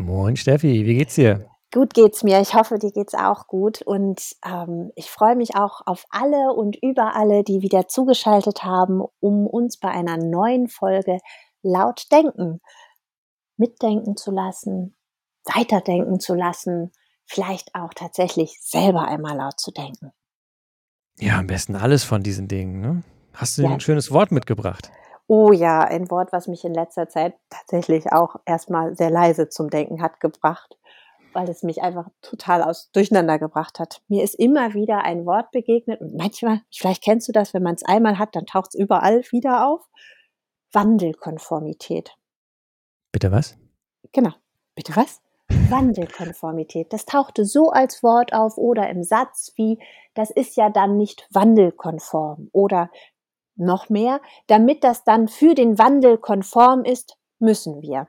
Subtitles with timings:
[0.00, 1.46] Moin, Steffi, wie geht's dir?
[1.72, 2.40] Gut geht's mir.
[2.40, 3.82] Ich hoffe, dir geht's auch gut.
[3.82, 9.02] Und ähm, ich freue mich auch auf alle und über alle, die wieder zugeschaltet haben,
[9.20, 11.18] um uns bei einer neuen Folge
[11.62, 12.60] laut denken,
[13.58, 14.96] mitdenken zu lassen,
[15.44, 16.92] weiterdenken zu lassen,
[17.26, 20.12] vielleicht auch tatsächlich selber einmal laut zu denken.
[21.18, 22.80] Ja, am besten alles von diesen Dingen.
[22.80, 23.02] Ne?
[23.34, 23.70] Hast du ja.
[23.70, 24.90] ein schönes Wort mitgebracht?
[25.32, 29.70] Oh ja, ein Wort, was mich in letzter Zeit tatsächlich auch erstmal sehr leise zum
[29.70, 30.76] Denken hat gebracht,
[31.32, 34.02] weil es mich einfach total aus Durcheinander gebracht hat.
[34.08, 37.76] Mir ist immer wieder ein Wort begegnet und manchmal, vielleicht kennst du das, wenn man
[37.76, 39.88] es einmal hat, dann taucht es überall wieder auf.
[40.72, 42.16] Wandelkonformität.
[43.12, 43.56] Bitte was?
[44.10, 44.32] Genau.
[44.74, 45.20] Bitte was?
[45.48, 46.92] Wandelkonformität.
[46.92, 49.78] Das tauchte so als Wort auf oder im Satz wie,
[50.14, 52.90] das ist ja dann nicht wandelkonform oder
[53.60, 58.08] noch mehr, damit das dann für den Wandel konform ist, müssen wir.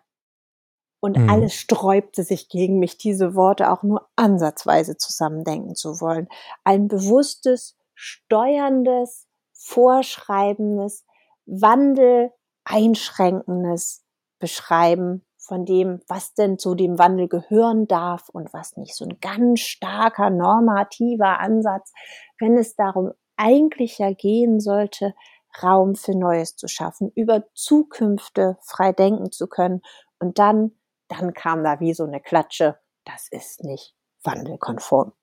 [1.00, 1.30] Und mhm.
[1.30, 6.28] alles sträubte sich gegen mich, diese Worte auch nur ansatzweise zusammendenken zu wollen.
[6.64, 11.06] Ein bewusstes, steuerndes, vorschreibendes,
[11.46, 12.32] Wandel
[12.64, 14.06] einschränkendes
[14.40, 18.96] Beschreiben von dem, was denn zu dem Wandel gehören darf und was nicht.
[18.96, 21.92] So ein ganz starker normativer Ansatz,
[22.40, 25.16] wenn es darum eigentlich ja gehen sollte,
[25.62, 29.82] Raum für Neues zu schaffen, über Zukünfte frei denken zu können.
[30.20, 30.72] Und dann,
[31.08, 32.78] dann kam da wie so eine Klatsche.
[33.06, 35.14] Das ist nicht wandelkonform.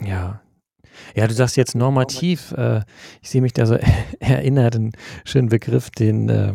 [0.00, 0.42] Ja.
[1.14, 2.52] Ja, du sagst jetzt normativ.
[2.52, 2.82] Äh,
[3.22, 3.74] ich sehe mich da so
[4.20, 4.92] erinnert, einen
[5.24, 6.54] schönen Begriff, den äh,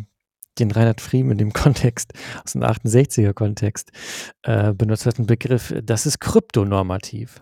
[0.59, 2.13] den Reinhard Friem in dem Kontext,
[2.43, 3.91] aus dem 68er Kontext,
[4.43, 7.39] äh, benutzt hat, ein Begriff, das ist kryptonormativ.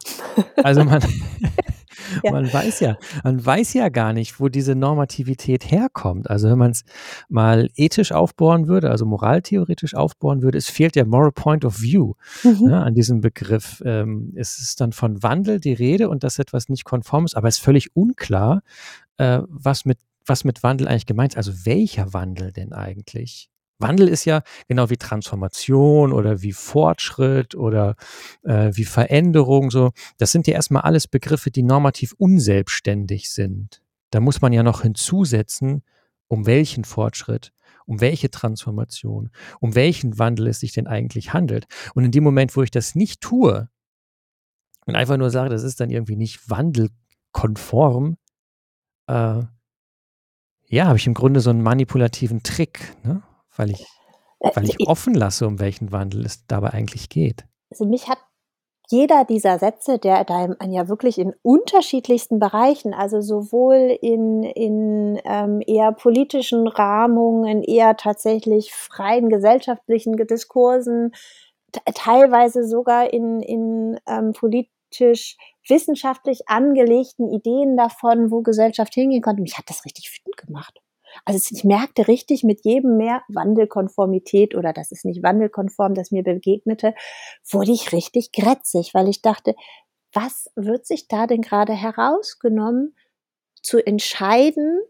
[0.64, 1.02] Also man,
[2.24, 2.32] ja.
[2.32, 6.30] man weiß ja, man weiß ja gar nicht, wo diese Normativität herkommt.
[6.30, 6.84] Also wenn man es
[7.30, 12.14] mal ethisch aufbohren würde, also moraltheoretisch aufbohren würde, es fehlt ja Moral Point of View
[12.44, 12.68] mhm.
[12.68, 13.82] ne, an diesem Begriff.
[13.86, 17.48] Ähm, es ist dann von Wandel die Rede und dass etwas nicht konform ist, aber
[17.48, 18.62] es ist völlig unklar,
[19.18, 21.38] äh, was mit was mit Wandel eigentlich gemeint ist.
[21.38, 23.50] Also welcher Wandel denn eigentlich?
[23.84, 27.96] Wandel ist ja genau wie Transformation oder wie Fortschritt oder
[28.42, 29.92] äh, wie Veränderung so.
[30.18, 33.84] Das sind ja erstmal alles Begriffe, die normativ unselbstständig sind.
[34.10, 35.84] Da muss man ja noch hinzusetzen,
[36.28, 37.54] um welchen Fortschritt,
[37.86, 39.30] um welche Transformation,
[39.60, 41.66] um welchen Wandel es sich denn eigentlich handelt.
[41.94, 43.70] Und in dem Moment, wo ich das nicht tue
[44.86, 48.18] und einfach nur sage, das ist dann irgendwie nicht wandelkonform,
[49.08, 49.44] äh,
[50.68, 53.22] ja, habe ich im Grunde so einen manipulativen Trick, ne?
[53.56, 53.86] Weil ich,
[54.40, 57.46] äh, weil ich offen lasse, um welchen Wandel es dabei eigentlich geht.
[57.70, 58.20] Also mich hat
[58.90, 65.62] jeder dieser Sätze, der da ja wirklich in unterschiedlichsten Bereichen, also sowohl in, in ähm,
[65.66, 71.12] eher politischen Rahmungen, eher tatsächlich freien gesellschaftlichen Diskursen,
[71.96, 75.38] teilweise sogar in, in ähm, politisch
[75.68, 79.42] wissenschaftlich angelegten Ideen davon, wo Gesellschaft hingehen konnte.
[79.42, 80.80] Mich hat das richtig wütend gemacht.
[81.26, 86.24] Also ich merkte richtig mit jedem mehr Wandelkonformität oder das ist nicht wandelkonform, das mir
[86.24, 86.94] begegnete,
[87.50, 89.56] wurde ich richtig grätzig, weil ich dachte,
[90.14, 92.96] was wird sich da denn gerade herausgenommen,
[93.62, 94.82] zu entscheiden,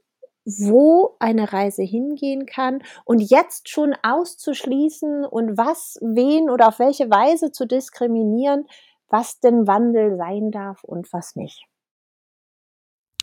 [0.45, 7.09] wo eine Reise hingehen kann und jetzt schon auszuschließen und was, wen oder auf welche
[7.09, 8.65] Weise zu diskriminieren,
[9.07, 11.65] was denn Wandel sein darf und was nicht.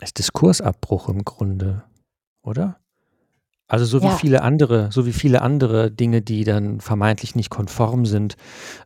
[0.00, 1.84] Ist Diskursabbruch im Grunde,
[2.42, 2.80] oder?
[3.70, 4.16] Also so wie ja.
[4.16, 8.34] viele andere, so wie viele andere Dinge, die dann vermeintlich nicht konform sind,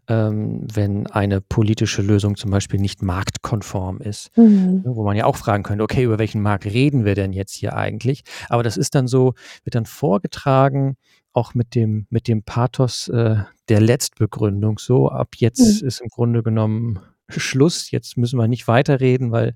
[0.08, 4.36] ähm, wenn eine politische Lösung zum Beispiel nicht marktkonform ist.
[4.36, 4.82] Mhm.
[4.84, 7.54] Ne, wo man ja auch fragen könnte, okay, über welchen Markt reden wir denn jetzt
[7.54, 8.24] hier eigentlich?
[8.50, 9.32] Aber das ist dann so,
[9.64, 10.96] wird dann vorgetragen,
[11.32, 13.36] auch mit dem, mit dem Pathos äh,
[13.70, 15.08] der Letztbegründung so.
[15.08, 15.88] Ab jetzt mhm.
[15.88, 17.90] ist im Grunde genommen Schluss.
[17.90, 19.54] Jetzt müssen wir nicht weiterreden, weil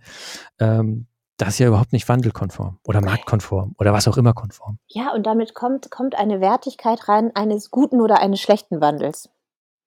[0.58, 1.06] ähm,
[1.38, 4.78] das ist ja überhaupt nicht wandelkonform oder marktkonform oder was auch immer konform.
[4.88, 9.30] Ja, und damit kommt, kommt eine Wertigkeit rein eines guten oder eines schlechten Wandels.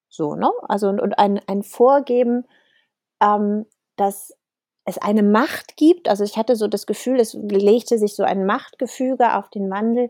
[0.10, 0.50] So, ne?
[0.68, 2.46] Also und, und ein, ein Vorgeben,
[3.22, 3.66] ähm,
[3.98, 4.34] dass
[4.86, 6.10] es eine Macht gibt.
[6.10, 10.10] Also ich hatte so das Gefühl, es legte sich so ein Machtgefüge auf den Wandel,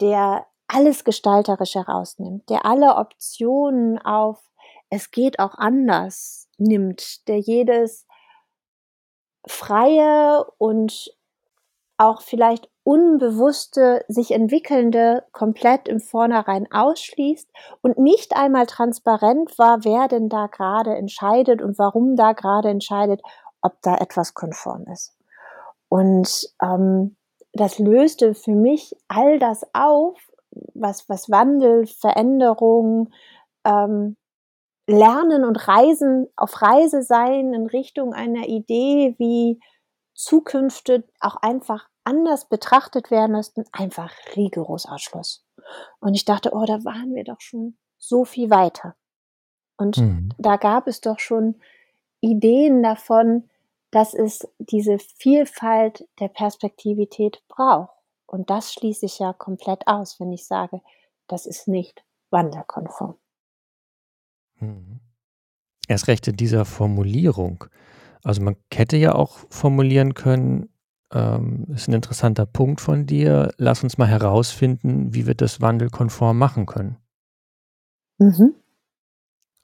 [0.00, 4.38] der alles gestalterisch herausnimmt, der alle Optionen auf
[4.90, 8.06] es geht auch anders nimmt, der jedes
[9.46, 11.14] freie und
[11.96, 17.48] auch vielleicht unbewusste, sich entwickelnde komplett im Vornherein ausschließt
[17.80, 23.22] und nicht einmal transparent war, wer denn da gerade entscheidet und warum da gerade entscheidet,
[23.62, 25.16] ob da etwas konform ist.
[25.88, 27.16] Und ähm,
[27.52, 30.18] das löste für mich all das auf,
[30.74, 33.10] was, was Wandel, Veränderung,
[33.64, 34.16] ähm,
[34.86, 39.60] Lernen und Reisen, auf Reise sein in Richtung einer Idee, wie
[40.14, 45.44] Zukünfte auch einfach anders betrachtet werden müssten, einfach rigoros Ausschluss.
[46.00, 48.94] Und ich dachte, oh, da waren wir doch schon so viel weiter.
[49.76, 50.28] Und mhm.
[50.38, 51.56] da gab es doch schon
[52.20, 53.48] Ideen davon,
[53.90, 57.90] dass es diese Vielfalt der Perspektivität braucht.
[58.26, 60.80] Und das schließe ich ja komplett aus, wenn ich sage,
[61.28, 63.16] das ist nicht wanderkonform.
[64.60, 65.00] Mhm.
[65.88, 67.64] Erst recht in dieser Formulierung.
[68.22, 70.70] Also man hätte ja auch formulieren können,
[71.12, 73.52] ähm, ist ein interessanter Punkt von dir.
[73.58, 76.96] Lass uns mal herausfinden, wie wir das wandelkonform machen können.
[78.18, 78.54] Mhm.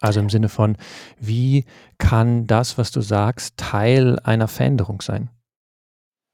[0.01, 0.77] Also im Sinne von,
[1.19, 1.65] wie
[1.99, 5.31] kann das, was du sagst, Teil einer Veränderung sein?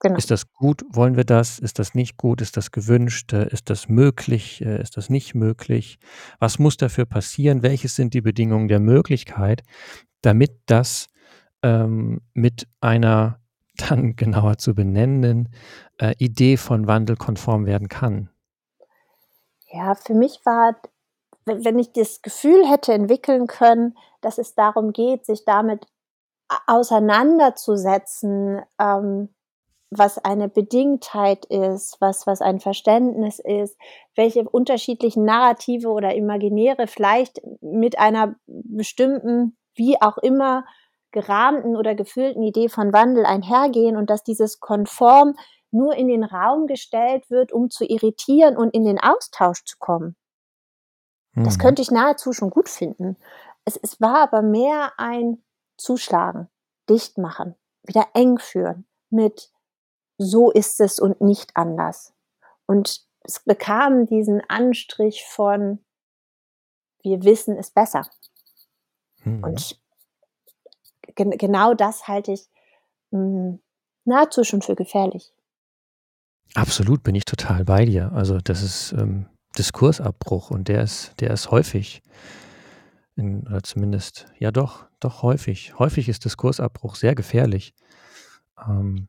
[0.07, 0.19] Genau.
[0.19, 0.85] Ist das gut?
[0.89, 1.59] Wollen wir das?
[1.59, 2.41] Ist das nicht gut?
[2.41, 3.33] Ist das gewünscht?
[3.33, 4.65] Ist das möglich?
[4.65, 5.99] Äh, ist das nicht möglich?
[6.39, 7.63] Was muss dafür passieren?
[7.63, 9.65] Welches sind die Bedingungen der Möglichkeit,
[10.23, 11.09] damit das
[11.63, 13.41] ähm, mit einer
[13.89, 15.49] dann genauer zu benennenden
[15.99, 18.31] äh, Idee von Wandel konform werden kann?
[19.73, 20.77] Ja, für mich war,
[21.45, 25.87] wenn ich das Gefühl hätte entwickeln können, dass es darum geht, sich damit
[26.67, 29.31] auseinanderzusetzen, ähm,
[29.91, 33.79] was eine Bedingtheit ist, was, was ein Verständnis ist,
[34.15, 40.65] welche unterschiedlichen Narrative oder Imaginäre vielleicht mit einer bestimmten, wie auch immer,
[41.13, 45.35] gerahmten oder gefühlten Idee von Wandel einhergehen und dass dieses konform
[45.71, 50.17] nur in den Raum gestellt wird, um zu irritieren und in den Austausch zu kommen.
[51.33, 51.45] Mhm.
[51.45, 53.17] Das könnte ich nahezu schon gut finden.
[53.65, 55.43] Es, es war aber mehr ein
[55.77, 56.49] Zuschlagen,
[56.89, 59.51] dicht machen, wieder eng führen mit
[60.19, 62.15] so ist es und nicht anders.
[62.67, 65.85] Und es bekam diesen Anstrich von,
[67.03, 68.09] wir wissen es besser.
[69.25, 69.43] Mhm.
[69.43, 69.81] Und
[71.15, 72.49] gen genau das halte ich
[73.11, 73.63] mh, hm,
[74.05, 75.33] nahezu schon für gefährlich.
[76.55, 78.13] Absolut bin ich total bei dir.
[78.13, 79.27] Also das ist ähm,
[79.59, 82.03] Diskursabbruch und der ist, der ist häufig.
[83.17, 85.79] In, oder zumindest, ja doch, doch häufig.
[85.79, 87.75] Häufig ist Diskursabbruch sehr gefährlich.
[88.67, 89.09] Ähm,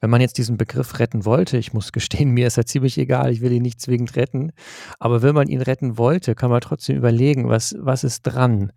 [0.00, 3.30] wenn man jetzt diesen Begriff retten wollte, ich muss gestehen, mir ist er ziemlich egal,
[3.30, 4.52] ich will ihn nicht zwingend retten,
[4.98, 8.72] aber wenn man ihn retten wollte, kann man trotzdem überlegen, was, was ist dran?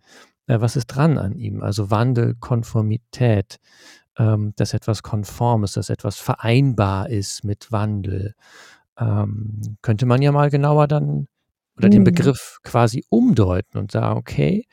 [0.46, 1.62] Äh, was ist dran an ihm?
[1.62, 3.58] Also Wandel, Konformität,
[4.18, 8.34] ähm, dass etwas konform ist, dass etwas vereinbar ist mit Wandel.
[8.98, 11.28] Ähm, könnte man ja mal genauer dann
[11.76, 11.92] oder mhm.
[11.92, 14.66] den Begriff quasi umdeuten und sagen, okay,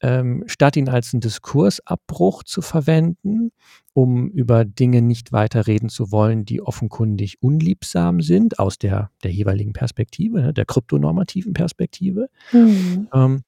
[0.00, 3.50] ähm, statt ihn als einen Diskursabbruch zu verwenden,
[3.94, 9.32] um über Dinge nicht weiter reden zu wollen, die offenkundig unliebsam sind, aus der, der
[9.32, 13.08] jeweiligen Perspektive, ne, der kryptonormativen Perspektive, mhm.
[13.12, 13.42] ähm,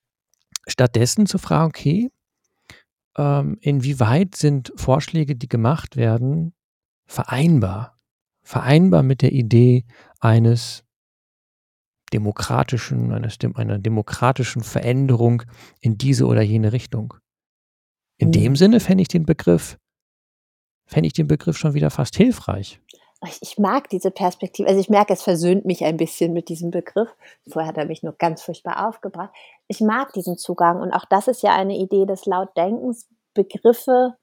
[0.67, 2.11] stattdessen zu fragen, okay,
[3.17, 6.53] ähm, inwieweit sind Vorschläge, die gemacht werden,
[7.07, 7.97] vereinbar?
[8.43, 9.85] Vereinbar mit der Idee
[10.19, 10.85] eines
[12.13, 15.43] demokratischen, einer, einer demokratischen Veränderung
[15.81, 17.15] in diese oder jene Richtung.
[18.19, 18.33] In mhm.
[18.33, 19.79] dem Sinne fände ich den Begriff,
[20.87, 22.81] fände ich den Begriff schon wieder fast hilfreich.
[23.43, 27.09] Ich mag diese Perspektive, also ich merke, es versöhnt mich ein bisschen mit diesem Begriff.
[27.49, 29.31] Vorher hat er mich nur ganz furchtbar aufgebracht.
[29.69, 34.17] Ich mag diesen Zugang und auch das ist ja eine Idee des Lautdenkens, Begriffe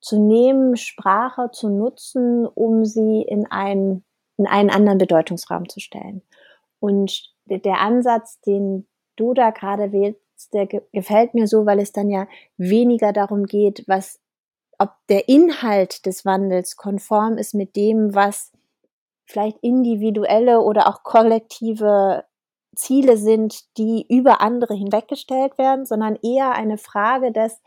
[0.00, 4.04] zu nehmen, Sprache zu nutzen, um sie in einen,
[4.36, 6.22] in einen anderen Bedeutungsraum zu stellen.
[6.80, 12.10] Und der Ansatz, den du da gerade wählst, der gefällt mir so, weil es dann
[12.10, 14.20] ja weniger darum geht, was,
[14.78, 18.52] ob der Inhalt des Wandels konform ist mit dem, was
[19.24, 22.24] vielleicht individuelle oder auch kollektive
[22.76, 27.60] Ziele sind, die über andere hinweggestellt werden, sondern eher eine Frage des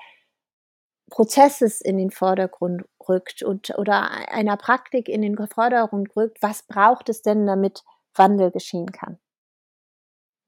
[1.10, 6.38] Prozesses in den Vordergrund rückt und oder einer Praktik in den Vordergrund rückt.
[6.42, 7.84] Was braucht es denn, damit
[8.20, 9.18] Wandel geschehen kann.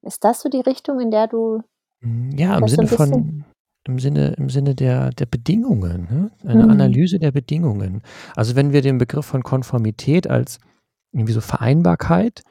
[0.03, 1.63] Ist das so die Richtung, in der du
[2.01, 3.45] hm, ja im Sinne von
[3.87, 6.31] im Sinne im Sinne der der Bedingungen, ne?
[6.45, 6.69] eine mhm.
[6.69, 8.03] Analyse der Bedingungen.
[8.35, 10.59] Also wenn wir den Begriff von Konformität als
[11.11, 12.43] irgendwie so Vereinbarkeit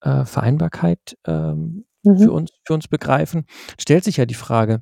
[0.00, 2.18] äh, Vereinbarkeit ähm, mhm.
[2.18, 3.46] für uns für uns begreifen,
[3.78, 4.80] stellt sich ja die Frage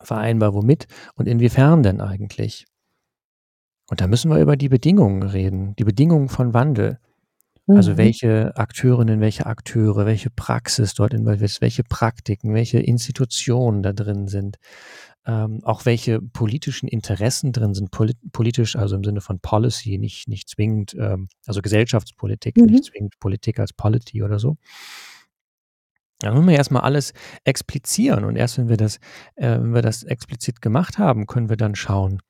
[0.00, 0.86] vereinbar womit
[1.16, 2.66] und inwiefern denn eigentlich?
[3.90, 6.98] Und da müssen wir über die Bedingungen reden, die Bedingungen von Wandel.
[7.72, 7.96] Also mhm.
[7.98, 14.28] welche Akteurinnen, welche Akteure, welche Praxis dort involviert ist, welche Praktiken, welche Institutionen da drin
[14.28, 14.56] sind.
[15.26, 20.28] ähm, auch welche politischen Interessen drin sind, polit politisch, also im Sinne von Policy, nicht,
[20.28, 22.66] nicht zwingend, ähm, also Gesellschaftspolitik, Mhm.
[22.66, 24.56] nicht zwingend Politik als Polity oder so.
[26.20, 27.12] Da müssen wir erstmal alles
[27.44, 28.96] explizieren und erst wenn wir das,
[29.36, 32.20] äh, wenn wir das explizit gemacht haben, können wir dann schauen,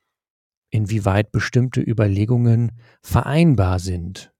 [0.71, 2.73] inwieweit bestimmte Überlegungen
[3.03, 4.34] vereinbar sind.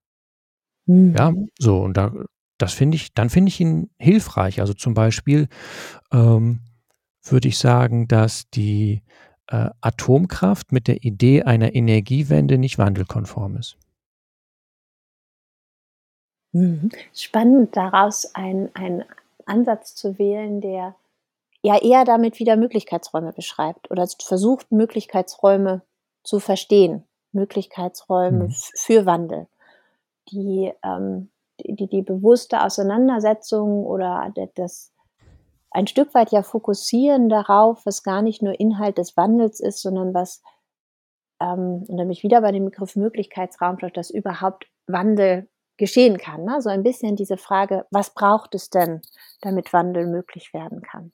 [1.17, 1.49] Ja, Mhm.
[1.59, 2.13] so und da
[2.59, 4.61] das finde ich dann finde ich ihn hilfreich.
[4.61, 5.49] Also, zum Beispiel,
[6.13, 6.61] ähm,
[7.25, 9.03] würde ich sagen, dass die,
[9.49, 13.77] äh, Atomkraft mit der Idee einer Energiewende nicht wandelkonform ist.
[16.53, 16.91] Mhm.
[17.13, 19.05] Spannend, daraus einen
[19.47, 20.95] Ansatz zu wählen, der
[21.63, 25.83] ja eher damit wieder Möglichkeitsräume beschreibt oder versucht, Möglichkeitsräume
[26.25, 28.55] zu verstehen, Möglichkeitsräume Mhm.
[28.77, 29.49] für Wandel,
[30.31, 34.93] die, ähm die die bewusste Auseinandersetzung oder das
[35.71, 40.15] ein Stück weit ja fokussieren darauf, was gar nicht nur Inhalt des Wandels ist, sondern
[40.15, 40.43] was
[41.41, 46.45] ähm, und da bin ich wieder bei dem Begriff Möglichkeitsraum, dass überhaupt Wandel geschehen kann,
[46.45, 46.61] ne?
[46.63, 49.03] So ein bisschen diese Frage: „Was braucht es denn,
[49.43, 51.13] damit Wandel möglich werden kann?“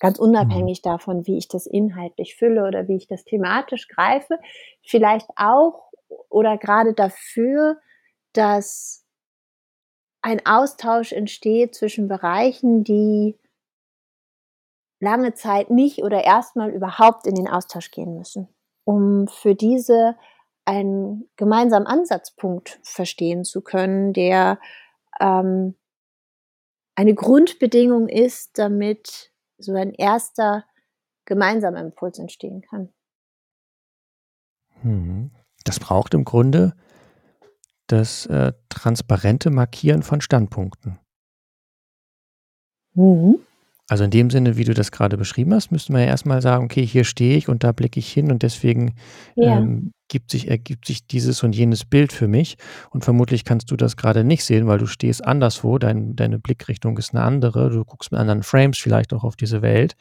[0.00, 0.20] Ganz Mhm.
[0.20, 4.38] unabhängig davon, wie ich das inhaltlich fülle oder wie ich das thematisch greife.
[4.82, 5.90] Vielleicht auch
[6.28, 7.78] oder grade dafür,
[8.32, 9.04] dass
[10.22, 13.38] ein Austausch entsteht zwischen Bereichen, die
[15.00, 18.48] lange Zeit nicht oder erst mal überhaupt in den Austausch gehen müssen,
[18.84, 20.16] um für diese
[20.64, 24.60] einen gemeinsamen Ansatzpunkt verstehen zu können, der,
[25.20, 25.74] ähm
[26.94, 30.64] eine Grundbedingung ist, damit so ein erster
[31.24, 32.92] gemeinsamer Impuls entstehen kann.
[34.82, 35.30] Mhm.
[35.64, 36.74] Das braucht im Grunde
[37.88, 40.98] das, äh, transparente Markieren von Standpunkten.
[42.94, 43.38] Mhm.
[43.88, 46.40] Also, in dem Sinne, wie du das grade beschrieben hast, müsste man ja erst mal
[46.42, 48.94] sagen: „Okay, hier stehe ich und da blicke ich hin und deswegen,
[49.36, 49.58] Ja.
[49.58, 52.56] ähm, gibt sich ergibt sich dieses und jenes Bild für mich.“
[52.90, 56.98] Und vermutlich kannst du das grade nicht sehen, weil du stehst anderswo, dein deine Blickrichtung
[56.98, 57.70] ist 'ne andere.
[57.70, 59.94] Du guckst mit anderen Frames vielleicht auch auf diese Welt.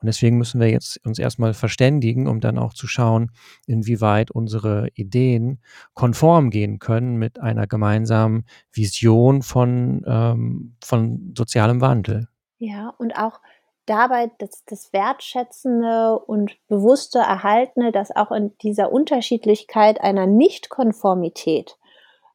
[0.00, 3.32] Und deswegen müssen wir jetzt uns erst mal verständigen, um dann auch zu schauen,
[3.66, 5.60] inwieweit unsere Ideen
[5.94, 12.28] konform gehen können mit einer gemeinsamen Vision von, ähm von sozialem Wandel.
[12.60, 13.40] Ja, und auch
[13.88, 21.76] dabei das das Wertschätzende und bewusste Erhaltene, dass auch in dieser Unterschiedlichkeit einer Nichtkonformität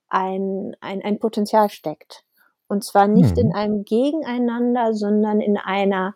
[0.09, 2.23] ein ein ein Potenzial steckt.
[2.67, 3.53] Und zwar nicht in Mhm.
[3.53, 6.15] einem Gegeneinander, sondern in einer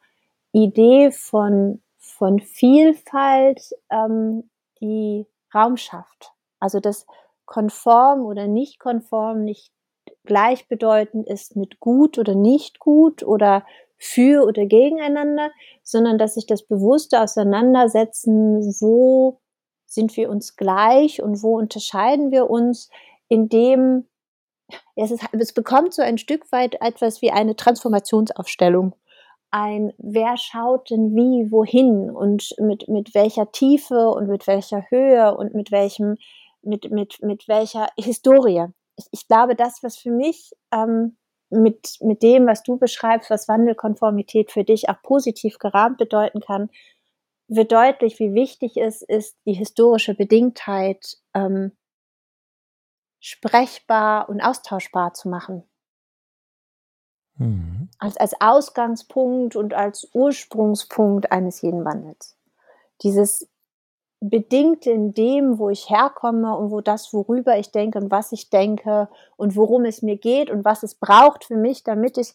[0.51, 4.49] Idee von von Vielfalt, ähm,
[4.81, 6.31] die Raum schafft.
[6.59, 7.05] Also, dass
[7.45, 9.71] konform oder nicht konform nicht
[10.25, 13.65] gleichbedeutend ist mit gut oder nicht gut oder
[13.97, 15.51] für oder gegeneinander,
[15.83, 19.39] sondern dass sich das bewusste Auseinandersetzen, wo
[19.85, 22.89] sind wir uns gleich und wo unterscheiden wir uns,
[23.29, 24.05] indem
[24.95, 28.95] es ist es bekommt so ein Stück weit etwas wie eine Transformationsaufstellung.
[29.49, 35.35] Ein wer schaut denn wie wohin und mit mit welcher Tiefe und mit welcher Höhe
[35.35, 36.17] und mit welchem
[36.61, 38.65] mit mit mit welcher Historie.
[38.97, 41.15] Ich ich glaube, das, was für mich, ähm,
[41.49, 46.69] mit mit dem, was du beschreibst, was Wandelkonformität für dich auch positiv gerahmt bedeuten kann,
[47.47, 51.71] wird deutlich, wie wichtig es ist, die historische Bedingtheit, ähm
[53.19, 55.63] sprechbar und austauschbar zu machen.
[57.35, 57.89] Mhm.
[57.99, 62.37] Als als Ausgangspunkt und als Ursprungspunkt eines jeden Wandels.
[63.03, 63.49] Dieses
[64.19, 68.49] Bedingte in dem, wo ich herkomme und wo das, worüber ich denke und was ich
[68.49, 72.33] denke und worum es mir geht und was es braucht für mich, damit ich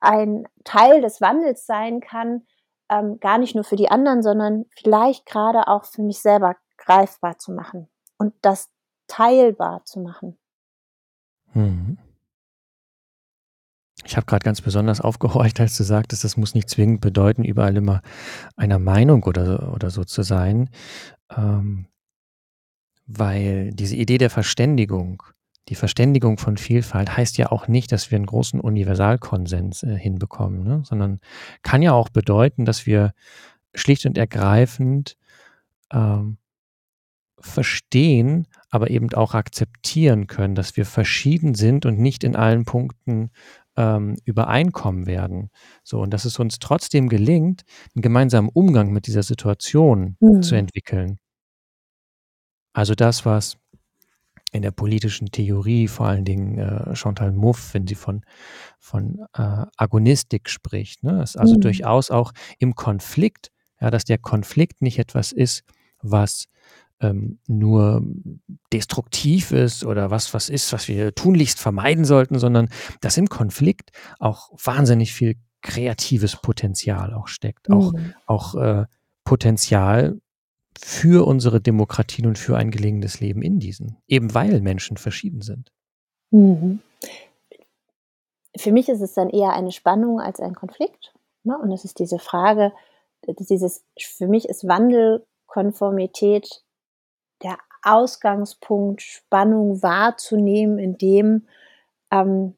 [0.00, 2.46] ein Teil des Wandels sein kann,
[2.90, 7.38] ähm, gar nicht nur für die anderen, sondern vielleicht grade auch für mich selber greifbar
[7.38, 8.70] zu machen und das
[9.06, 10.38] teilbar zu machen.
[11.54, 11.98] Mhm.
[14.04, 17.76] Ich habe grad ganz besonders aufgehorcht, als du sagtest, das muss nicht zwingend bedeuten, überall
[17.76, 18.02] immer
[18.56, 20.70] einer Meinung oder oder so zu sein,
[21.36, 21.86] ähm
[23.08, 25.22] weil diese Idee der Verständigung
[25.68, 30.64] die Verständigung von Vielfalt heißt ja auch nicht, dass wir 'n großen Universalkonsens, äh, hinbekommen,
[30.64, 30.82] ne?
[30.84, 31.20] Sondern
[31.62, 33.12] kann ja auch bedeuten, dass wir
[33.74, 35.16] schlicht und ergreifend,
[35.92, 36.38] ähm
[37.40, 43.30] verstehen, aber eben auch akzeptieren können, dass wir verschieden sind und nicht in allen Punkten,
[43.76, 45.50] ähm, übereinkommen werden.
[45.84, 47.62] So, und dass es uns trotzdem gelingt,
[47.96, 50.56] 'n gemeinsamen Umgang mit dieser Situation zu Mhm.
[50.56, 51.18] entwickeln.
[52.74, 53.58] Also, das, was
[54.52, 58.22] in der politischen Theorie vor allen Dingen, äh, Chantal Mouffe, wenn sie von
[58.80, 61.22] von, äh, Agonistik spricht, ne?
[61.22, 61.56] Ist also Mhm.
[61.56, 63.50] durchaus auch im Konflikt
[63.80, 65.64] Ja, dass der Konflikt nicht etwas ist,
[66.02, 66.46] was
[67.02, 68.02] ähm, nur
[68.72, 72.68] destruktiv ist oder was, was ist, was wir tunlichst vermeiden sollten, sondern
[73.00, 77.68] dass im Konflikt auch wahnsinnig viel kreatives Potenzial auch steckt.
[77.68, 77.74] Mhm.
[77.74, 77.92] Auch,
[78.26, 78.84] auch äh,
[79.24, 80.20] Potenzial
[80.80, 85.70] für unsere Demokratien und für ein gelingendes Leben in diesen, eben weil Menschen verschieden sind.
[86.30, 86.80] Mhm.
[88.56, 91.14] Für mich ist es dann eher eine Spannung als ein Konflikt.
[91.44, 91.56] Ne?
[91.58, 92.72] Und es ist diese Frage,
[93.26, 96.61] dieses, für mich ist Wandelkonformität
[97.82, 101.46] Ausgangspunkt, Spannung wahrzunehmen, in dem,
[102.10, 102.56] ähm,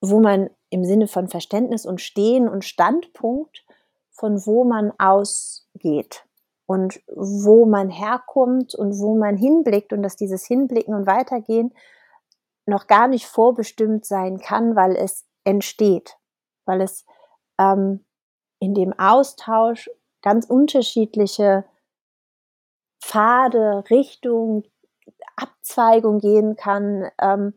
[0.00, 3.64] wo man im Sinne von Verständnis und Stehen und Standpunkt,
[4.10, 6.24] von wo man ausgeht
[6.66, 11.74] und wo man herkommt und wo man hinblickt und dass dieses Hinblicken und Weitergehen
[12.66, 16.16] noch gar nicht vorbestimmt sein kann, weil es entsteht,
[16.64, 17.04] weil es
[17.58, 18.04] ähm,
[18.60, 19.90] in dem Austausch
[20.22, 21.64] ganz unterschiedliche
[23.02, 24.62] Pfade, Richtung,
[25.36, 27.54] Abzweigung gehen kann, ähm,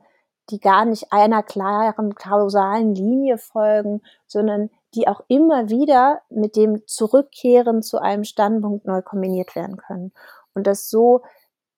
[0.50, 6.86] die gar nicht einer klaren kausalen Linie folgen, sondern die auch immer wieder mit dem
[6.88, 10.14] Zurückkehren zu einem Standpunkt neu kombiniert werden können.
[10.54, 11.22] Und dass so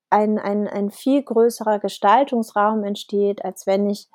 [0.09, 4.07] ein, ein, ein viel größerer Gestaltungsraum entsteht, als wenn ich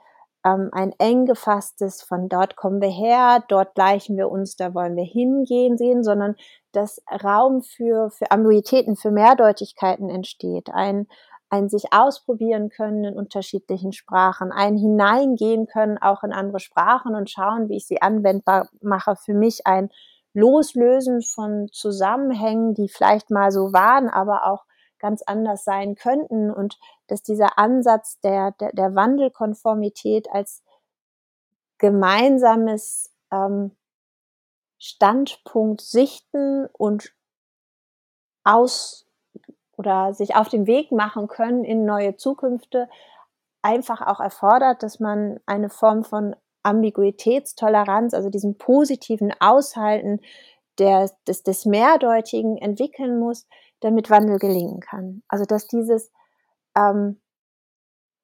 [0.44, 4.96] ähm, ein eng gefasstes, von dort kommen wir her, dort gleichen wir uns, da wollen
[4.96, 6.36] wir hingehen sehen, sondern
[6.72, 11.06] dass Raum für, für Ambiguitäten, für Mehrdeutigkeiten entsteht, ein,
[11.50, 17.30] ein sich ausprobieren können in unterschiedlichen Sprachen, ein hineingehen können auch in andere Sprachen und
[17.30, 19.90] schauen, wie ich sie anwendbar mache, für mich ein
[20.34, 24.64] Loslösen von Zusammenhängen, die vielleicht mal so waren, aber auch
[24.98, 30.62] ganz anders sein könnten und dass dieser Ansatz der, der, der Wandelkonformität als
[31.78, 33.72] gemeinsames ähm,
[34.82, 37.14] Standpunkt sichten und
[38.42, 39.06] aus
[39.76, 42.88] oder sich auf den Weg machen können in neue Zukünfte,
[43.62, 50.20] einfach auch erfordert, dass man eine Form von Ambiguitätstoleranz, also diesem positiven Aushalten
[50.80, 53.46] der, des, des Mehrdeutigen entwickeln muss,
[53.78, 55.22] damit Wandel gelingen kann.
[55.28, 56.10] Also dass dieses
[56.76, 57.20] ähm,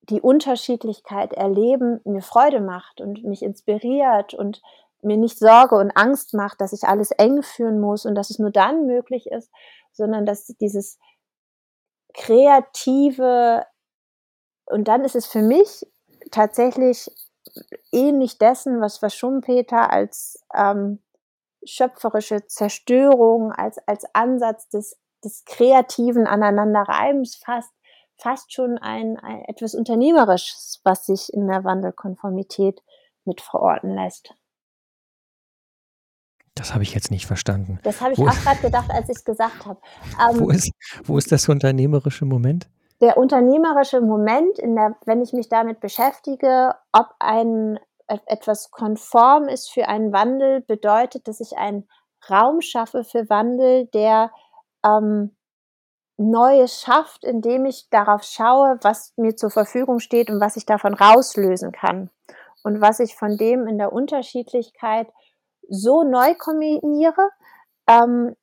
[0.03, 4.61] die Unterschiedlichkeit erleben mir Freude macht und mich inspiriert und
[5.03, 8.39] mir nicht Sorge und Angst macht, dass ich alles eng führen muss und dass es
[8.39, 9.51] nur dann möglich ist,
[9.93, 10.99] sondern dass dieses
[12.15, 13.65] kreative
[14.67, 15.87] und dann ist es für mich
[16.31, 17.11] tatsächlich
[17.93, 21.03] ähnlich dessen, was, was Schumpeter als ähm,
[21.65, 27.73] schöpferische Zerstörung, als, als Ansatz des des kreativen Aneinanderreibens fast,
[28.17, 32.83] fast schon ein, ein etwas Unternehmerisches, was sich in der Wandelkonformität
[33.25, 34.35] mit verorten lässt.
[36.59, 37.79] Das habe ich jetzt nicht verstanden.
[37.85, 39.81] Das habe ich wo auch gerade gedacht, als ich es gesagt habe.
[40.31, 40.73] Ähm, wo, ist,
[41.05, 42.69] wo ist das unternehmerische Moment?
[43.01, 49.71] Der unternehmerische Moment, in der, wenn ich mich damit beschäftige, ob ein etwas konform ist
[49.71, 51.87] für einen Wandel, bedeutet, dass ich einen
[52.29, 54.33] Raum schaffe für Wandel, der
[54.85, 55.37] ähm,
[56.17, 60.95] Neues schafft, indem ich darauf schaue, was mir zur Verfügung steht und was ich davon
[60.95, 62.11] rauslösen kann.
[62.65, 65.09] Und was ich von dem in der Unterschiedlichkeit
[65.69, 67.31] so neu kombiniere,
[67.87, 68.37] ähm,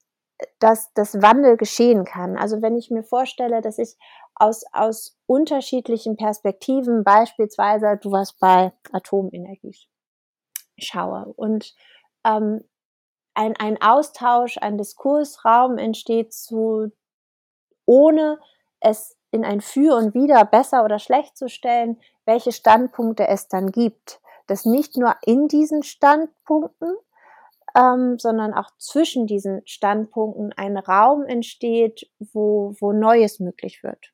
[0.60, 2.38] dass das Wandel geschehen kann.
[2.38, 3.98] Also wenn ich mir vorstelle, dass ich
[4.36, 9.76] aus, aus unterschiedlichen Perspektiven, beispielsweise du warst bei Atomenergie,
[10.78, 11.74] schaue und
[12.26, 12.64] ähm,
[13.34, 16.92] ein, ein Austausch, ein Diskursraum entsteht zu,
[17.86, 18.40] ohne
[18.80, 23.72] es in ein Für und Wider besser oder schlecht zu stellen, welche Standpunkte es dann
[23.72, 24.22] gibt.
[24.48, 26.96] Dass nicht nur in diesen Standpunkten,
[27.76, 34.14] ähm, sondern auch zwischen diesen Standpunkten ein Raum entsteht, wo, wo Neues möglich wird.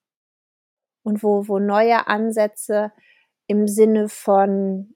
[1.04, 2.92] Und wo, wo neue Ansätze
[3.48, 4.96] im Sinne von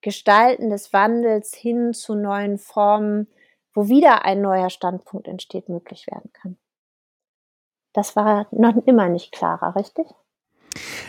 [0.00, 3.28] Gestalten des Wandels hin zu neuen Formen,
[3.74, 6.56] wo wieder ein neuer Standpunkt entsteht, möglich werden kann.
[7.92, 10.06] Das war noch immer nicht klarer, richtig?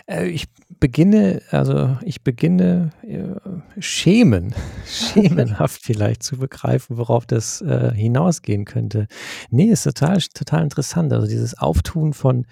[0.09, 0.47] Äh, ich
[0.79, 9.07] beginne, also ich beginne äh, schämen, schemenhaft vielleicht zu begreifen, worauf das äh, hinausgehen könnte.
[9.49, 11.13] Nee, ist total, total interessant.
[11.13, 12.45] Also dieses Auftun von,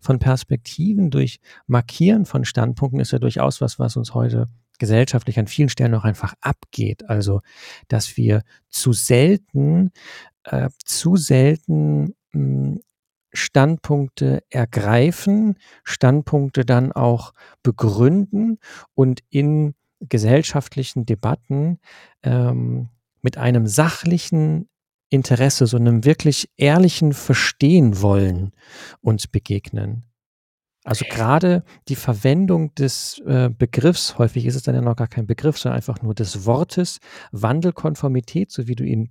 [0.00, 4.48] von Perspektiven durch Markieren von Standpunkten ist ja durchaus was, was uns heute
[4.78, 7.08] gesellschaftlich an vielen Stellen noch einfach abgeht.
[7.08, 7.42] Also,
[7.86, 9.92] dass wir zu selten,
[10.42, 12.80] äh, zu selten mh, hm,
[13.34, 18.58] Standpunkte ergreifen, Standpunkte dann auch begründen
[18.94, 21.78] und in gesellschaftlichen Debatten
[22.22, 22.88] ähm,
[23.22, 24.68] mit einem sachlichen
[25.08, 28.52] Interesse, so einem wirklich ehrlichen Verstehen wollen
[29.00, 30.04] uns begegnen.
[30.84, 35.26] Also gerade die Verwendung des äh, Begriffs, häufig ist es dann ja noch gar kein
[35.26, 36.98] Begriff, sondern einfach nur des Wortes
[37.32, 39.10] Wandelkonformität, so wie du ihn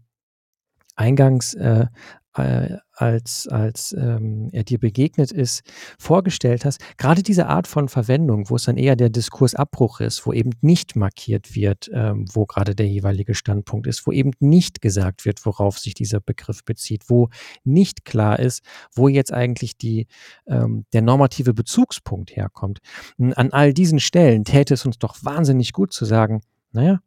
[0.96, 1.88] eingangs äh,
[2.36, 5.64] äh, als, als ähm, er dir begegnet ist,
[5.98, 6.80] vorgestellt hast.
[6.98, 10.96] Gerade diese Art von Verwendung, wo es dann eher der Diskursabbruch ist, wo eben nicht
[10.96, 15.80] markiert wird, ähm, wo gerade der jeweilige Standpunkt ist, wo eben nicht gesagt wird, worauf
[15.80, 17.30] sich dieser Begriff bezieht, wo
[17.64, 18.64] nicht klar ist,
[18.96, 20.08] wo jetzt eigentlich die,
[20.48, 22.80] ähm, der normative Bezugspunkt herkommt.
[23.18, 26.42] An all diesen Stellen täte es uns doch wahnsinnig gut zu sagen,
[26.72, 27.00] naja,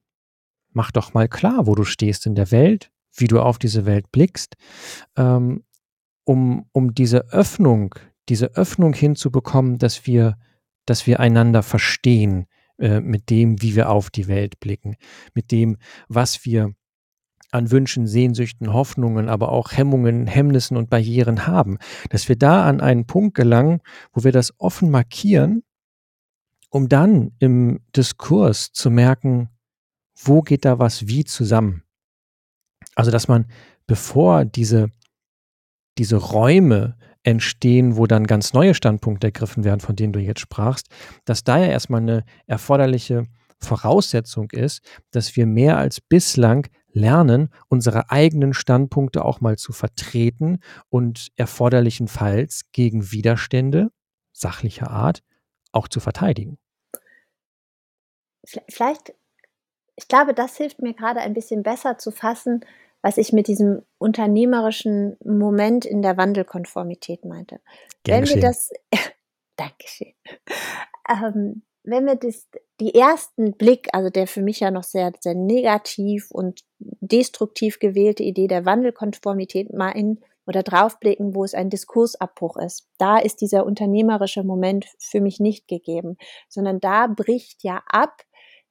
[0.72, 4.10] mach doch mal klar, wo du stehst in der Welt, wie du auf diese Welt
[4.12, 4.56] blickst,
[5.16, 5.64] ähm,
[6.24, 7.94] um, um diese Öffnung,
[8.28, 10.36] diese Öffnung hinzubekommen, dass wir,
[10.84, 12.46] dass wir einander verstehen
[12.78, 14.96] äh, mit dem, wie wir auf die Welt blicken,
[15.34, 16.74] mit dem, was wir
[17.52, 21.78] an Wünschen, Sehnsüchten, Hoffnungen, aber auch Hemmungen, Hemmnissen und Barrieren haben,
[22.10, 23.80] dass wir da an einen Punkt gelangen,
[24.12, 25.62] wo wir das offen markieren,
[26.70, 29.48] um dann im Diskurs zu merken,
[30.18, 31.85] wo geht da was wie zusammen?
[32.96, 33.46] Also, dass man,
[33.86, 34.88] bevor diese,
[35.98, 40.88] diese Räume entstehen, wo dann ganz neue Standpunkte ergriffen werden, von denen du jetzt sprachst,
[41.24, 43.26] dass da ja erstmal eine erforderliche
[43.58, 50.60] Voraussetzung ist, dass wir mehr als bislang lernen, unsere eigenen Standpunkte auch mal zu vertreten
[50.88, 53.90] und erforderlichenfalls gegen Widerstände
[54.32, 55.22] sachlicher Art
[55.72, 56.58] auch zu verteidigen.
[58.68, 59.14] Vielleicht,
[59.96, 62.64] ich glaube, das hilft mir gerade ein bisschen besser zu fassen,
[63.02, 67.60] was ich mit diesem unternehmerischen Moment in der Wandelkonformität meinte.
[68.02, 68.42] Gern wenn geschehen.
[68.42, 68.70] wir das,
[69.56, 70.12] Dankeschön,
[71.08, 72.48] ähm, wenn wir das,
[72.80, 78.24] die ersten Blick, also der für mich ja noch sehr, sehr negativ und destruktiv gewählte
[78.24, 82.88] Idee der Wandelkonformität mal in oder draufblicken, wo es ein Diskursabbruch ist.
[82.98, 86.16] Da ist dieser unternehmerische Moment für mich nicht gegeben,
[86.48, 88.22] sondern da bricht ja ab,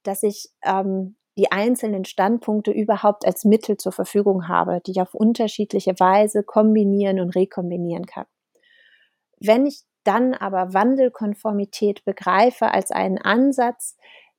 [0.02, 5.14] dass ich ähm, die einzelnen Standpunkte überhaupt als Mittel zur Verfügung habe, die ich auf
[5.14, 8.26] unterschiedliche Weise kombinieren und rekombinieren kann.
[9.38, 13.96] Wenn ich dann aber Wandelkonformität begreife als einen Ansatz,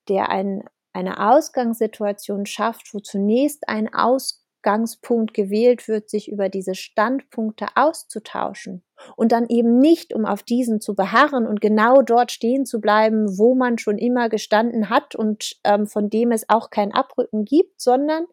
[0.08, 6.76] der ein, eine Ausgangssituation schafft, wo zunächst ein Aus Ausgangspunkt gewählt wird, sich über diese
[6.76, 8.84] Standpunkte auszutauschen
[9.16, 13.38] und dann eben nicht, um auf diesen zu beharren und genau dort stehen zu bleiben,
[13.38, 17.80] wo man schon immer gestanden hat und ähm, von dem es auch kein Abrücken gibt,
[17.80, 18.26] sondern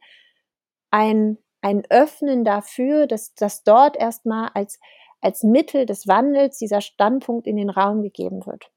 [0.91, 4.81] ein, ein Öffnen dafür, dass, dass dort erstmal als,
[5.21, 8.73] als Mittel des Wandels dieser Standpunkt in den Raum gegeben wird.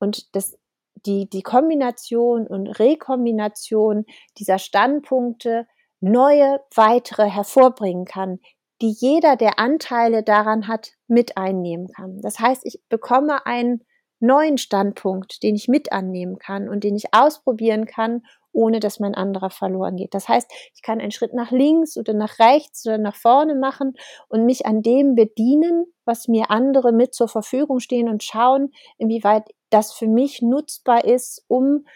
[0.00, 0.58] Und das,
[1.06, 4.04] die, die Kombination und Rekombination
[4.36, 5.66] dieser Standpunkte
[6.02, 8.40] neue, weitere hervorbringen kann,
[8.82, 12.20] die jeder, der Anteile daran hat, mit einnehmen kann.
[12.20, 13.84] Das heißt, ich bekomme einen
[14.18, 19.14] neuen Standpunkt, den ich mit annehmen kann und den ich ausprobieren kann, ohne dass mein
[19.14, 20.14] anderer verloren geht.
[20.14, 23.94] Das heißt, ich kann einen Schritt nach links oder nach rechts oder nach vorne machen
[24.28, 29.48] und mich an dem bedienen, was mir andere mit zur Verfügung stehen und schauen, inwieweit
[29.70, 31.86] das für mich nutzbar ist, um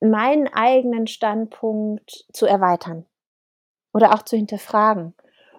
[0.00, 3.06] meinen eigenen Standpunkt zu erweitern
[3.98, 5.12] oder auch zu hinterfragen.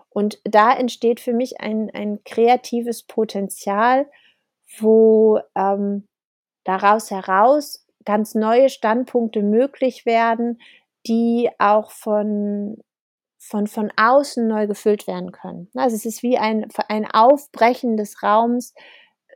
[0.09, 4.09] Und da entsteht für mich ein, ein kreatives Potenzial,
[4.77, 6.07] wo ähm,
[6.63, 10.61] daraus heraus ganz neue Standpunkte möglich werden,
[11.05, 12.77] die auch von,
[13.37, 15.69] von, von außen neu gefüllt werden können.
[15.75, 18.73] Also es ist wie ein, ein Aufbrechen des Raums,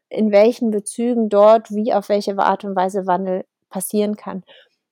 [0.08, 4.44] in welchen Bezügen dort wie auf welche Art und Weise Wandel passieren kann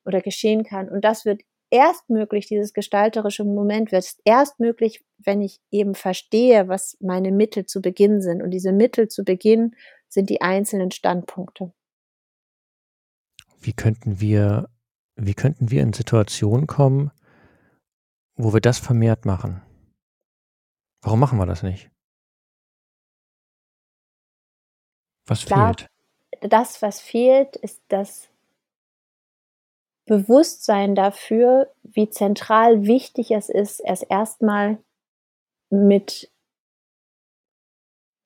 [0.03, 0.89] oder geschehen kann.
[0.89, 6.67] Und das wird erst möglich, dieses gestalterische Moment wird erst möglich, wenn ich eben verstehe,
[6.67, 8.43] was meine Mittel zu Beginn sind.
[8.43, 9.75] Und diese Mittel zu Beginn
[10.07, 11.73] sind die einzelnen Standpunkte.
[13.59, 14.69] Wie könnten wir,
[15.15, 17.11] wie könnten wir in Situationen kommen,
[18.35, 19.61] wo wir das vermehrt machen?
[21.01, 21.89] Warum machen wir das nicht?
[25.27, 25.87] Was fehlt?
[26.41, 28.30] Das, was fehlt, ist das
[30.11, 34.77] Bewusstsein dafür, wie zentral wichtig es ist, erst erstmal
[35.69, 36.29] mit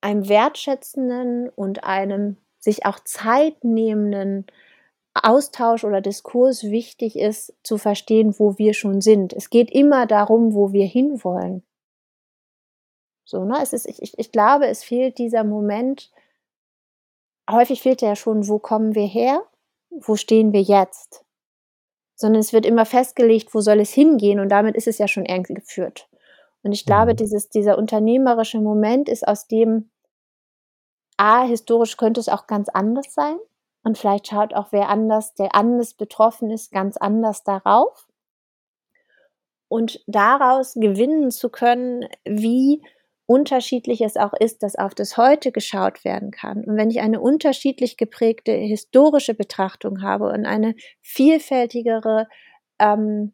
[0.01, 4.47] einem wertschätzenden und einem sich auch Zeit nehmenden
[5.13, 9.31] Austausch oder Diskurs wichtig ist, zu verstehen, wo wir schon sind.
[9.31, 11.61] Es geht immer darum, wo wir hinwollen.
[13.25, 13.59] So, ne?
[13.61, 16.11] Es ist, ich, ich glaube, es fehlt dieser Moment,
[17.47, 19.45] häufig fehlt ja schon, wo kommen wir her?
[19.91, 21.24] Wo stehen wir jetzt?
[22.15, 25.25] Sondern es wird immer festgelegt, wo soll es hingehen und damit ist es ja schon
[25.25, 26.09] eng geführt.
[26.63, 27.17] Und ich glaube, Mhm.
[27.17, 29.89] dieses dieser unternehmerische Moment ist aus dem
[31.17, 33.37] A, historisch könnte es auch ganz anders sein
[33.83, 38.07] und vielleicht schaut auch wer anders, der anders betroffen ist, ganz anders darauf.
[39.67, 42.81] Und daraus gewinnen zu können, wie
[43.25, 46.63] unterschiedlich es auch ist, dass auf das Heute geschaut werden kann.
[46.63, 52.27] Und wenn ich eine unterschiedlich geprägte historische Betrachtung habe und eine vielfältigere
[52.79, 53.33] ähm,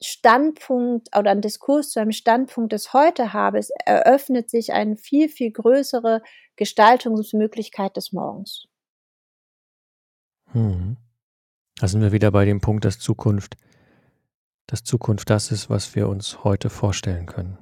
[0.00, 5.28] Standpunkt oder einen Diskurs zu einem Standpunkt des Heute habe, es eröffnet sich eine viel,
[5.28, 6.22] viel größere
[6.56, 8.66] Gestaltungsmöglichkeit des Morgens.
[10.52, 10.96] Mhm.
[11.78, 13.56] Da sind wir wieder bei dem Punkt, dass Zukunft
[14.66, 17.58] dass Zukunft das ist, was wir uns heute vorstellen können.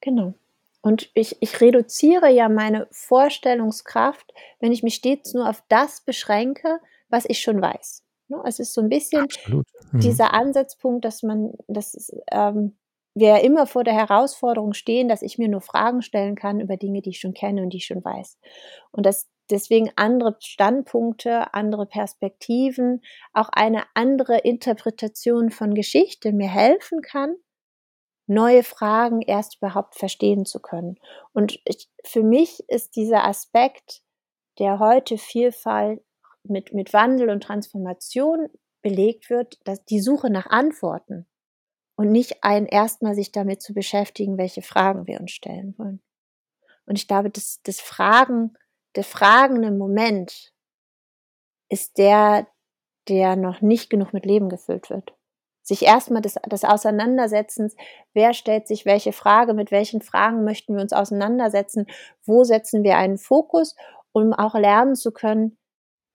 [0.00, 0.34] Genau.
[0.80, 6.78] Und ich, ich reduziere ja meine Vorstellungskraft, wenn ich mich stets nur auf das beschränke,
[7.08, 8.04] was ich schon weiß.
[8.28, 9.26] Ne, es ist so ein bisschen.
[9.46, 9.64] Mhm.
[10.00, 12.76] dieser Ansatzpunkt, dass man, dass ähm,
[13.14, 16.76] wir ja immer vor der Herausforderung stehen, dass ich mir nur Fragen stellen kann über
[16.76, 18.38] Dinge, die ich schon kenne und die ich schon weiß.
[18.92, 27.00] Und dass deswegen andere Standpunkte, andere Perspektiven, auch eine andere Interpretation von Geschichte mir helfen
[27.00, 27.34] kann,
[28.28, 30.98] neue Fragen erst überhaupt verstehen zu können.
[31.32, 34.02] Und ich, für mich ist dieser Aspekt,
[34.58, 36.02] der heute Vielfalt
[36.42, 38.48] mit, mit Wandel und Transformation
[38.82, 41.26] belegt wird, dass die Suche nach Antworten
[41.96, 46.00] und nicht ein erstmal sich damit zu beschäftigen, welche Fragen wir uns stellen wollen.
[46.86, 48.54] Und ich glaube, das, das Fragen,
[48.94, 50.52] der fragende Moment
[51.68, 52.46] ist der,
[53.08, 55.17] der noch nicht genug mit Leben gefüllt wird.
[55.68, 57.76] Sich erstmal des, des Auseinandersetzens,
[58.14, 61.84] wer stellt sich welche Frage, mit welchen Fragen möchten wir uns auseinandersetzen,
[62.24, 63.76] wo setzen wir einen Fokus,
[64.12, 65.58] um auch lernen zu können,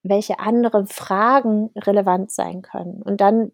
[0.01, 3.03] welche anderen Fragen relevant sein können.
[3.03, 3.51] Und dann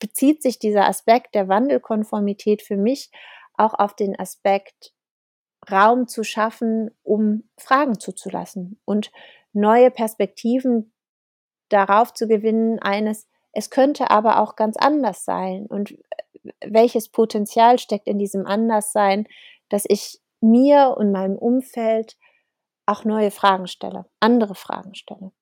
[0.00, 3.12] bezieht sich dieser Aspekt der Wandelkonformität für mich
[3.54, 4.92] auch auf den Aspekt
[5.70, 9.12] Raum zu schaffen, um Fragen zuzulassen und
[9.52, 10.92] neue Perspektiven
[11.68, 15.94] darauf zu gewinnen, eines, es könnte aber auch ganz anders sein und
[16.64, 19.26] welches Potenzial steckt in diesem Anderssein,
[19.68, 22.16] dass ich mir und meinem Umfeld
[22.86, 25.32] auch neue Fragen stelle, andere Fragen stelle.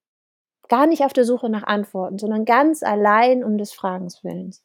[0.69, 4.63] Gar nicht auf der Suche nach Antworten, sondern ganz allein um des Fragens Willens.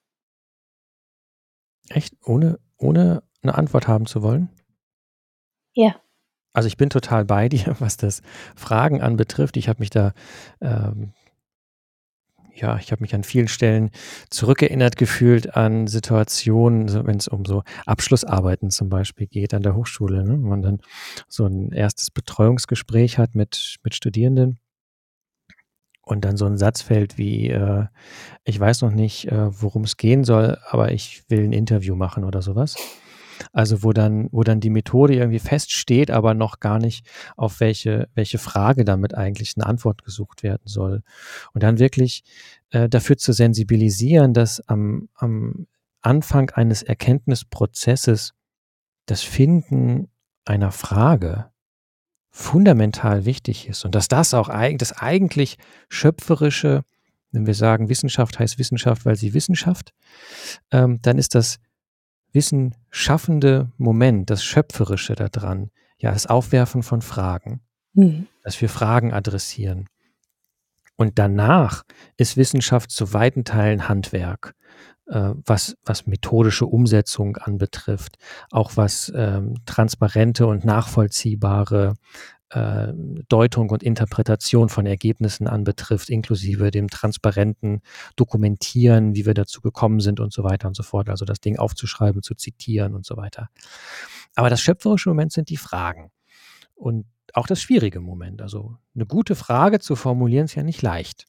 [1.89, 2.15] Echt?
[2.25, 4.49] Ohne, ohne eine Antwort haben zu wollen?
[5.73, 5.95] Ja.
[6.53, 8.21] Also ich bin total bei dir, was das
[8.55, 9.58] Fragen anbetrifft.
[9.58, 10.13] Ich habe mich da,
[10.62, 11.13] ähm,
[12.56, 13.91] ja, ich habe mich an vielen Stellen
[14.30, 20.24] zurückerinnert gefühlt an Situationen, wenn es um so Abschlussarbeiten zum Beispiel geht an der Hochschule,
[20.24, 20.32] ne?
[20.32, 20.82] wenn man dann
[21.28, 24.60] so ein erstes Betreuungsgespräch hat mit, mit Studierenden
[26.02, 27.86] und dann so ein Satz fällt wie, äh,
[28.44, 32.24] ich weiß noch nicht, äh, worum es gehen soll, aber ich will ein Interview machen
[32.24, 32.76] oder sowas.
[33.52, 38.08] Also wo dann, wo dann die Methode irgendwie feststeht, aber noch gar nicht auf welche,
[38.13, 41.02] welche Frage damit eigentlich eine Antwort gesucht werden soll.
[41.54, 42.24] Und dann wirklich
[42.71, 45.67] äh, dafür zu sensibilisieren, dass am, am
[46.02, 48.34] Anfang eines Erkenntnisprozesses
[49.06, 50.10] das Finden
[50.45, 51.52] einer Frage
[52.30, 56.84] fundamental wichtig ist und dass das auch das eigentlich schöpferische,
[57.32, 59.93] wenn wir sagen, Wissenschaft heißt Wissenschaft, weil sie Wissenschaft,
[60.71, 61.60] ähm, dann ist das
[62.36, 67.62] wissensschaffende Moment, das Schöpferische daran, ja, das Aufwerfen von Fragen,
[67.93, 68.28] Mhm.
[68.43, 69.88] dass wir Fragen adressieren.
[70.98, 71.84] Und danach
[72.17, 74.54] ist Wissenschaft zu weiten Teilen Handwerk,
[75.08, 78.17] äh, was, was methodische Umsetzung anbetrifft,
[78.52, 81.95] auch was ähm, transparente und nachvollziehbare
[82.49, 82.93] äh,
[83.27, 87.81] Deutung und Interpretation von Ergebnissen anbetrifft, inklusive dem transparenten
[88.15, 91.10] Dokumentieren, wie wir dazu gekommen sind und so weiter und so fort.
[91.10, 93.49] Also das Ding aufzuschreiben, zu zitieren und so weiter.
[94.36, 96.12] Aber das schöpferische Moment sind die Fragen.
[96.75, 98.41] Und auch das schwierige Moment.
[98.41, 101.25] Also eine gute Frage zu formulieren ist ja nicht leicht.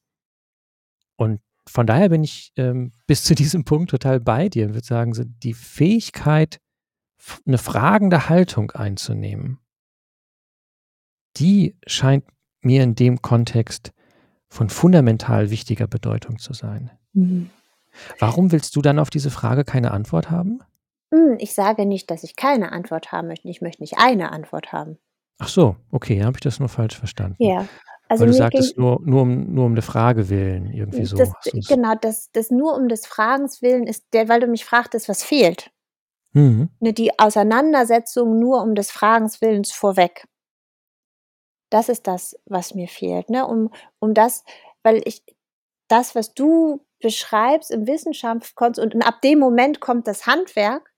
[1.16, 4.86] Und von daher bin ich ähm, bis zu diesem Punkt total bei dir und würde
[4.86, 6.60] sagen, die Fähigkeit,
[7.46, 9.58] eine fragende Haltung einzunehmen,
[11.36, 12.24] die scheint
[12.62, 13.92] mir in dem Kontext
[14.48, 16.90] von fundamental wichtiger Bedeutung zu sein.
[17.12, 17.50] Mhm.
[18.18, 20.60] Warum willst du dann auf diese Frage keine Antwort haben?
[21.12, 23.48] Hm, Ich sage nicht, dass ich keine Antwort haben möchte.
[23.48, 24.98] Ich möchte nicht eine Antwort haben.
[25.38, 27.36] Ach so, okay, habe ich das nur falsch verstanden.
[27.38, 27.66] Ja.
[28.08, 31.16] Also Weil du sagtest nur, nur, um, nur um der Frage willen, irgendwie so.
[31.16, 31.32] das,
[31.68, 35.24] genau, das, das nur um des Fragens willen ist, der, weil du mich fragtest, was
[35.24, 35.70] fehlt.
[36.32, 36.68] Mhm.
[36.80, 40.26] Ne, die Auseinandersetzung nur um des Fragens Willens vorweg.
[41.76, 43.28] Das ist das, was mir fehlt.
[43.28, 43.46] Ne?
[43.46, 44.44] Um, um das,
[44.82, 45.22] weil ich,
[45.88, 50.90] das, was du beschreibst im Wissenschaftskontext, und ab dem Moment kommt das Handwerk,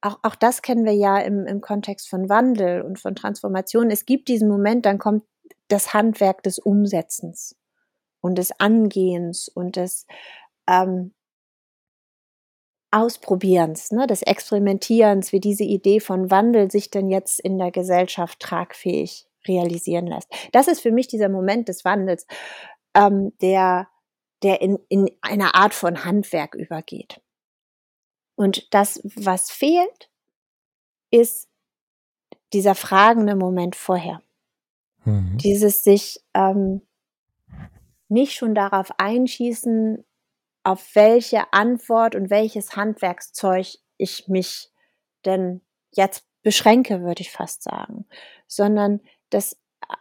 [0.00, 3.90] auch, auch das kennen wir ja im, im Kontext von Wandel und von Transformation.
[3.90, 5.24] Es gibt diesen Moment, dann kommt
[5.68, 7.54] das Handwerk des Umsetzens
[8.22, 10.06] und des Angehens und des
[10.66, 11.12] ähm,
[12.90, 18.40] Ausprobierens, ne, des Experimentierens, wie diese Idee von Wandel sich denn jetzt in der Gesellschaft
[18.40, 20.28] tragfähig realisieren lässt.
[20.52, 22.26] Das ist für mich dieser Moment des Wandels,
[22.94, 23.88] ähm, der,
[24.42, 27.20] der in, in eine Art von Handwerk übergeht.
[28.34, 30.10] Und das, was fehlt,
[31.10, 31.48] ist
[32.52, 34.22] dieser fragende Moment vorher.
[35.04, 35.38] Mhm.
[35.38, 36.82] Dieses sich ähm,
[38.08, 40.04] nicht schon darauf einschießen,
[40.64, 44.70] auf welche Antwort und welches Handwerkszeug ich mich
[45.24, 48.06] denn jetzt beschränke, würde ich fast sagen,
[48.46, 49.00] sondern
[49.34, 49.58] dass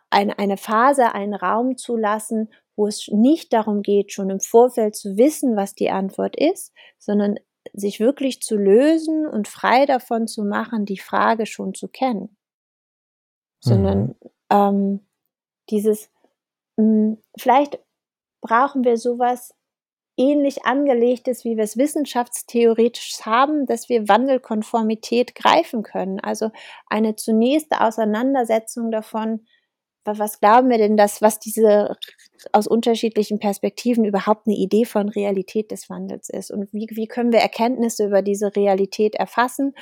[0.10, 4.96] eine, eine Phase, einen Raum zu lassen, wo es nicht darum geht, schon im Vorfeld
[4.96, 7.36] zu wissen, was die Antwort ist, sondern
[7.74, 12.36] sich wirklich zu lösen und frei davon zu machen, die Frage schon zu kennen.
[13.64, 14.16] Sondern mhm.
[14.50, 15.08] ähm,
[15.70, 16.10] dieses,
[16.78, 17.80] mh, hm, vielleicht
[18.42, 19.54] brauchen wir sowas
[20.22, 26.20] ähnlich angelegtes, wie wir es wissenschaftstheoretisch haben, dass wir Wandelkonformität greifen können.
[26.20, 26.52] Also
[26.88, 29.46] eine zunächste Auseinandersetzung davon,
[30.04, 31.96] was glauben wir denn, dass, was diese
[32.52, 37.32] aus unterschiedlichen Perspektiven überhaupt eine Idee von Realität des Wandels ist und wie, wie können
[37.32, 39.74] wir Erkenntnisse über diese Realität erfassen,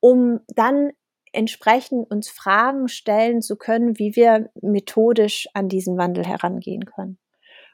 [0.00, 0.90] um dann
[1.32, 7.18] entsprechend uns Fragen stellen zu können, wie wir methodisch an diesen Wandel herangehen können.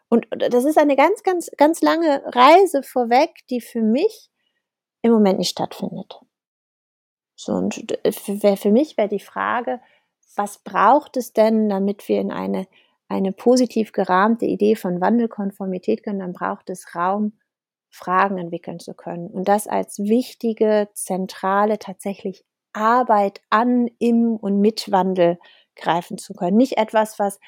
[0.09, 4.31] Und das ist eine ganz, ganz, ganz lange Reise vorweg, die für mich
[5.03, 6.21] im Moment nicht stattfindet.
[7.37, 9.81] So, und für, mich wäre die Frage,
[10.35, 12.67] was braucht es denn, damit wir in eine,
[13.09, 17.39] eine positiv gerahmte Idee von Wandelkonformität können, dann braucht es Raum,
[17.91, 19.29] Fragen entwickeln zu können.
[19.29, 25.39] Und das als wichtige, zentrale, tatsächlich Arbeit an, im und mit Wandel
[25.77, 26.57] greifen zu können.
[26.57, 27.39] Nicht etwas, was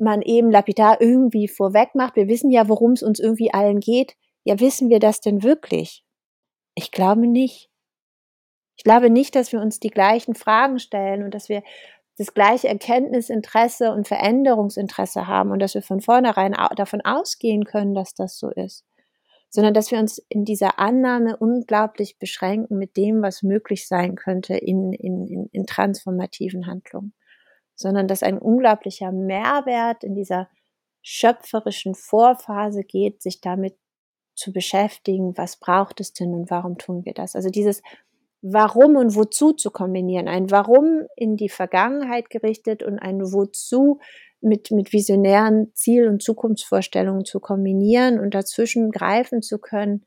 [0.00, 2.16] man eben lapidar irgendwie vorweg macht.
[2.16, 4.14] Wir wissen ja, worum es uns irgendwie allen geht.
[4.44, 6.04] Ja, wissen wir das denn wirklich?
[6.74, 7.70] Ich glaube nicht.
[8.76, 11.62] Ich glaube nicht, dass wir uns die gleichen Fragen stellen und dass wir
[12.16, 18.14] das gleiche Erkenntnisinteresse und Veränderungsinteresse haben und dass wir von vornherein davon ausgehen können, dass
[18.14, 18.84] das so ist,
[19.50, 24.56] sondern dass wir uns in dieser Annahme unglaublich beschränken mit dem, was möglich sein könnte
[24.56, 27.14] in, in, in, in transformativen Handlungen
[27.78, 30.48] sondern dass ein unglaublicher Mehrwert in dieser
[31.00, 33.76] schöpferischen Vorphase geht, sich damit
[34.34, 37.36] zu beschäftigen, was braucht es denn und warum tun wir das?
[37.36, 37.82] Also dieses
[38.42, 40.28] Warum und Wozu zu kombinieren.
[40.28, 43.98] Ein Warum in die Vergangenheit gerichtet und ein Wozu
[44.40, 50.04] mit, mit visionären Ziel- und Zukunftsvorstellungen zu kombinieren und dazwischen greifen zu können,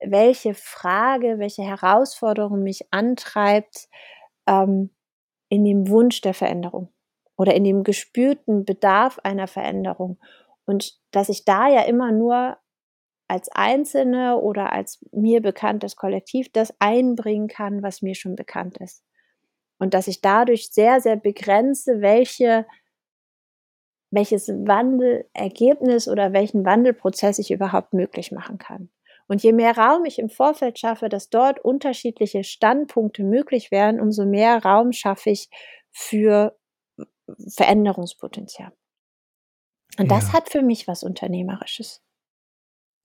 [0.00, 3.88] welche Frage, welche Herausforderung mich antreibt,
[4.46, 4.90] ähm,
[5.50, 6.88] in dem Wunsch der Veränderung
[7.36, 10.18] oder in dem gespürten Bedarf einer Veränderung.
[10.64, 12.56] Und dass ich da ja immer nur
[13.28, 19.04] als Einzelne oder als mir bekanntes Kollektiv das einbringen kann, was mir schon bekannt ist.
[19.78, 22.66] Und dass ich dadurch sehr, sehr begrenze, welche,
[24.10, 28.90] welches Wandelergebnis oder welchen Wandelprozess ich überhaupt möglich machen kann.
[29.30, 34.26] Und je mehr Raum ich im Vorfeld schaffe, dass dort unterschiedliche Standpunkte möglich werden, umso
[34.26, 35.48] mehr Raum schaffe ich
[35.92, 36.58] für
[37.46, 38.72] Veränderungspotenzial.
[39.98, 40.16] Und ja.
[40.16, 42.02] das hat für mich was Unternehmerisches.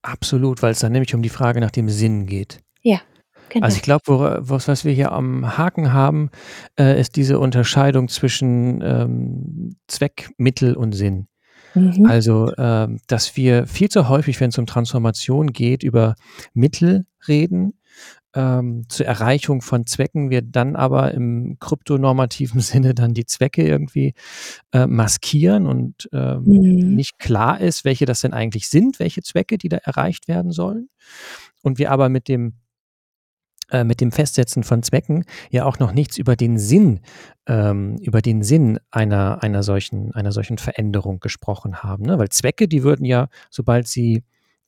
[0.01, 2.59] Absolut, weil es dann nämlich um die Frage nach dem Sinn geht.
[2.81, 3.01] Ja.
[3.49, 3.65] Genau.
[3.65, 6.31] Also ich glaube, was, was wir hier am Haken haben,
[6.79, 11.27] äh, ist diese Unterscheidung zwischen ähm, Zweck, Mittel und Sinn.
[11.75, 12.05] Mhm.
[12.05, 16.15] Also, äh, dass wir viel zu häufig, wenn es um Transformation geht, über
[16.53, 17.73] Mittel reden,
[18.35, 24.13] ähm, zur Erreichung von Zwecken, wir dann aber im kryptonormativen Sinne dann die Zwecke irgendwie
[24.73, 26.95] äh, maskieren und ähm, mhm.
[26.95, 30.89] nicht klar ist, welche das denn eigentlich sind, welche Zwecke, die da erreicht werden sollen.
[31.61, 32.53] Und wir aber mit dem
[33.83, 36.99] mit dem Festsetzen von Zwecken ja auch noch nichts über den Sinn,
[37.47, 42.05] ähm, über den Sinn einer, einer, solchen, einer solchen Veränderung gesprochen haben.
[42.05, 42.17] Ne?
[42.17, 44.23] Weil Zwecke, die würden ja, sobald sie,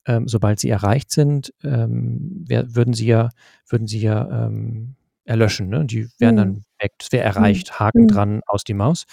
[0.05, 3.29] ähm, sobald sie erreicht sind, ähm, wär, würden sie ja,
[3.67, 4.95] würden sie ja ähm,
[5.25, 5.69] erlöschen.
[5.69, 5.85] Ne?
[5.85, 6.39] Die wären mhm.
[6.39, 6.93] dann weg.
[6.97, 8.07] Das wäre erreicht, Haken mhm.
[8.07, 9.05] dran, aus die Maus.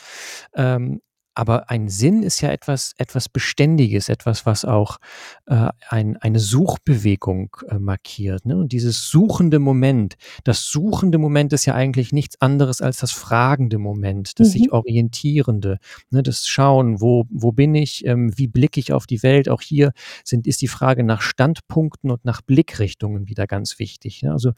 [1.35, 4.99] Aber ein Sinn ist ja etwas, etwas Beständiges, etwas, was auch
[5.47, 8.47] äh, ein, eine Suchbewegung äh, markiert.
[8.47, 8.57] Ne?
[8.57, 10.15] Und dieses suchende Moment,
[10.45, 14.53] das suchende Moment ist ja eigentlich nichts anderes als das fragende Moment, das mhm.
[14.53, 15.79] sich orientierende,
[16.11, 16.23] ne?
[16.23, 19.49] das Schauen, wo, wo bin ich, ähm, wie blicke ich auf die Welt.
[19.49, 24.23] Auch hier sind, ist die Frage nach Standpunkten und nach Blickrichtungen wieder ganz wichtig.
[24.23, 24.33] Ne?
[24.33, 24.53] Also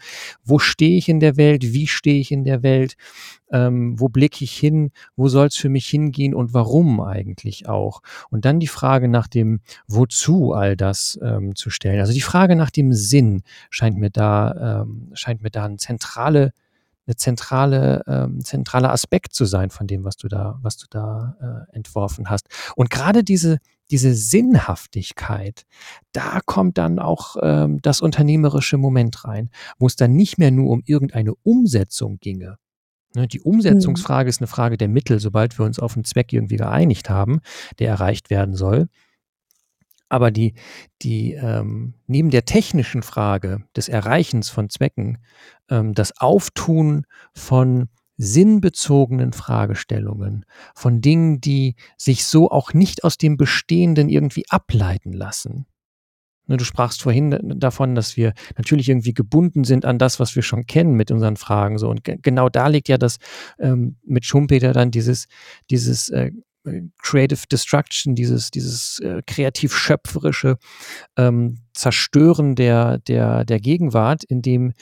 [0.45, 2.97] wo stehe ich in der Welt, wie stehe ich in der Welt,
[3.51, 6.66] ähm, wo blicke ich hin, wo soll es für mich hingehen und warum
[7.01, 8.03] eigentlich auch.
[8.31, 12.01] Und dann die Frage nach dem Wozu all das ähm, zu stellen.
[12.01, 16.53] Also die Frage nach dem Sinn scheint mir da, ähm, scheint mir da eine zentrale
[17.07, 21.67] eine zentrale, ähm, zentraler Aspekt zu sein von dem, was du da, was du da
[21.71, 22.49] äh, entworfen hast.
[22.75, 23.59] Und gerade diese,
[23.91, 25.65] diese Sinnhaftigkeit,
[26.13, 30.71] da kommt dann auch ähm, das unternehmerische Moment rein, wo es dann nicht mehr nur
[30.71, 32.59] um irgendeine Umsetzung ginge,
[33.15, 33.45] die mhm.
[33.45, 37.41] Umsetzungsfrage ist eine Frage der Mittel, sobald wir uns auf einen Zweck irgendwie geeinigt haben,
[37.79, 38.89] der erreicht werden soll.
[40.09, 40.55] Aber die,
[41.03, 45.19] die ähm, neben der technischen Frage des Erreichens von Zwecken,
[45.69, 53.37] ähm, das Auftun von sinnbezogenen Fragestellungen, von Dingen, die sich so auch nicht aus dem
[53.37, 55.67] Bestehenden irgendwie ableiten lassen.
[56.47, 60.43] Ne, du sprachst vorhin davon, dass wir natürlich irgendwie gebunden sind an das, was wir
[60.43, 61.79] schon kennen mit unseren Fragen.
[61.79, 63.19] So und genau da liegt ja das
[63.59, 65.27] ähm, mit Schumpeter dann dieses
[65.71, 66.31] dieses äh,
[67.03, 70.59] Creative Destruction, dieses, dieses äh, kreativ-schöpferische
[71.17, 74.73] ähm, Zerstören der, der, der Gegenwart, in dem,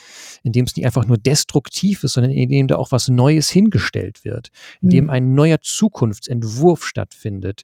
[0.42, 3.50] in dem es nicht einfach nur destruktiv ist, sondern in dem da auch was Neues
[3.50, 4.48] hingestellt wird,
[4.80, 5.10] in dem mhm.
[5.10, 7.62] ein neuer Zukunftsentwurf stattfindet.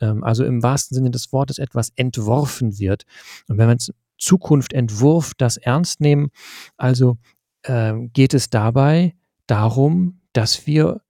[0.00, 3.04] Ähm, also im wahrsten Sinne des Wortes etwas entworfen wird.
[3.48, 3.78] Und wenn man
[4.18, 6.30] Zukunft entwurf, das ernst nehmen,
[6.76, 7.16] also
[7.62, 9.14] äh, geht es dabei
[9.46, 11.00] darum, dass wir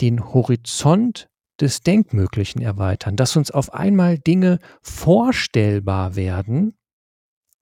[0.00, 1.28] den Horizont
[1.60, 6.76] des Denkmöglichen erweitern, dass uns auf einmal Dinge vorstellbar werden,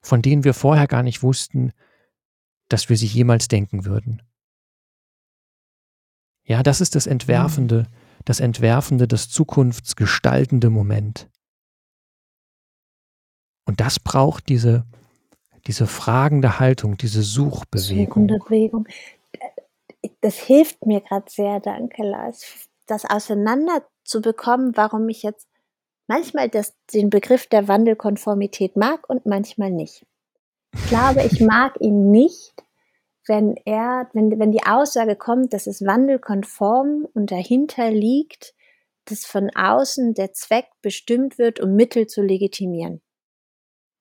[0.02, 1.72] von denen wir vorher gar nicht wussten,
[2.68, 4.22] dass wir sie jemals denken würden.
[6.44, 7.86] Ja, das ist das Entwerfende,
[8.24, 11.28] das Entwerfende, das zukunftsgestaltende Moment.
[13.64, 14.86] Und das braucht diese,
[15.66, 18.06] diese fragende Haltung, diese Suchbewegung.
[18.06, 18.88] Suchende Bewegung.
[20.20, 25.48] Das hilft mir gerade sehr, danke Lars, das auseinander zu bekommen, warum ich jetzt
[26.06, 30.06] manchmal das, den Begriff der Wandelkonformität mag und manchmal nicht.
[30.74, 32.54] Ich glaube, ich mag ihn nicht,
[33.26, 38.54] wenn er, wenn, wenn die Aussage kommt, dass es wandelkonform und dahinter liegt,
[39.06, 43.02] dass von außen der Zweck bestimmt wird, um Mittel zu legitimieren.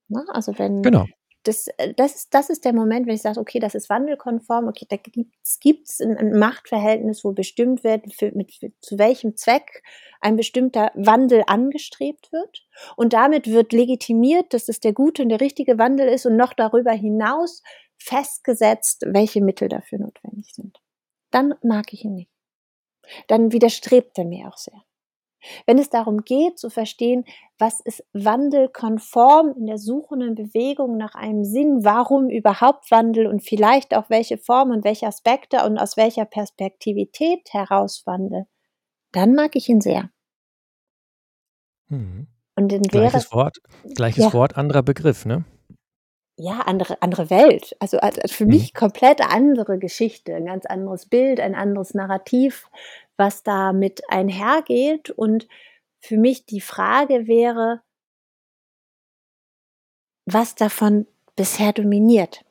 [0.07, 1.05] Na, also wenn, genau
[1.45, 4.67] das, äh, das, ist, das ist der Moment, wenn ich sage, okay, das ist wandelkonform,
[4.67, 9.37] okay, da gibt es ein, ein, Machtverhältnis, wo bestimmt wird, für, mit, für, zu welchem
[9.37, 9.83] Zweck
[10.21, 12.67] ein bestimmter Wandel angestrebt wird.
[12.95, 16.53] Und damit wird legitimiert, dass es der gute und der richtige Wandel ist und noch
[16.53, 17.61] darüber hinaus
[17.97, 20.79] festgesetzt, welche Mittel dafür notwendig sind.
[21.31, 22.31] Dann mag ich ihn nicht.
[23.27, 24.81] Dann widerstrebt er mir auch sehr.
[25.65, 27.25] Wenn es darum geht zu verstehen,
[27.57, 33.95] was ist wandelkonform in der suchenden Bewegung nach einem Sinn, warum überhaupt Wandel und vielleicht
[33.95, 38.45] auch welche Form und welche Aspekte und aus welcher Perspektivität heraus Wandel,
[39.11, 40.09] dann mag ich ihn sehr.
[41.87, 42.27] Hm.
[42.57, 43.57] Und dann wäre gleiches Wort,
[43.95, 44.33] gleiches ja.
[44.33, 45.45] Wort, anderer Begriff, ne?
[46.37, 47.75] ja, andere, andere Welt.
[47.79, 48.51] Also, also für mhm.
[48.51, 52.67] mich komplett andere Geschichte, ein ganz anderes Bild, ein anderes Narrativ,
[53.17, 55.09] was damit einhergeht.
[55.09, 55.47] Und
[55.99, 57.81] für mich die Frage wäre,
[60.25, 61.05] was davon
[61.35, 62.45] bisher dominiert.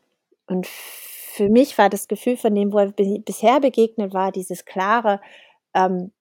[0.47, 5.21] Und für mich war das Gefühl von dem, wo er bisher begegnet war, dieses klare,
[5.75, 6.12] ähm,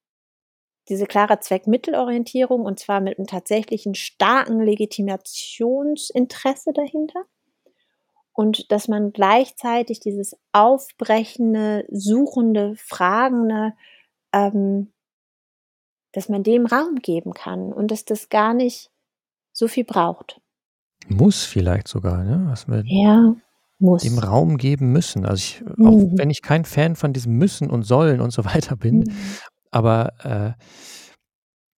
[0.89, 7.25] diese klare Zweckmittelorientierung und zwar mit einem tatsächlichen starken Legitimationsinteresse dahinter
[8.33, 13.73] und dass man gleichzeitig dieses aufbrechende, suchende, fragende,
[14.33, 14.91] ähm,
[16.11, 18.91] dass man dem Raum geben kann und dass das gar nicht
[19.51, 20.41] so viel braucht.
[21.07, 22.45] Muss vielleicht sogar, ne?
[22.47, 23.35] Was wir ja,
[23.79, 24.03] muss.
[24.03, 25.25] dem Raum geben müssen.
[25.25, 25.87] Also ich, mhm.
[25.87, 29.13] auch wenn ich kein Fan von diesem Müssen und Sollen und so weiter bin, mhm.
[29.71, 30.53] aber äh,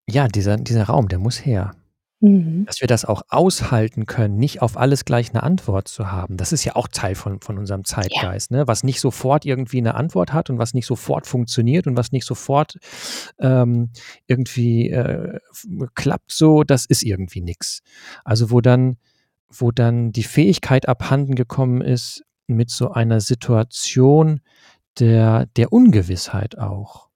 [0.08, 1.72] ja, dieser, dieser Raum, der muss her.
[2.20, 2.64] Mhm.
[2.64, 6.38] Dass wir das auch aushalten können, nicht auf alles gleich eine Antwort zu haben.
[6.38, 8.58] Das ist ja auch Teil von, von unserem Zeitgeist, ja.
[8.58, 8.66] ne?
[8.66, 12.24] was nicht sofort irgendwie eine Antwort hat und was nicht sofort funktioniert und was nicht
[12.24, 12.78] sofort
[13.38, 13.90] ähm,
[14.26, 15.38] irgendwie äh,
[15.94, 17.82] klappt so, das ist irgendwie nichts.
[18.24, 18.96] Also wo dann,
[19.50, 24.40] wo dann die Fähigkeit abhanden gekommen ist, mit so einer Situation
[24.98, 27.08] der, der Ungewissheit auch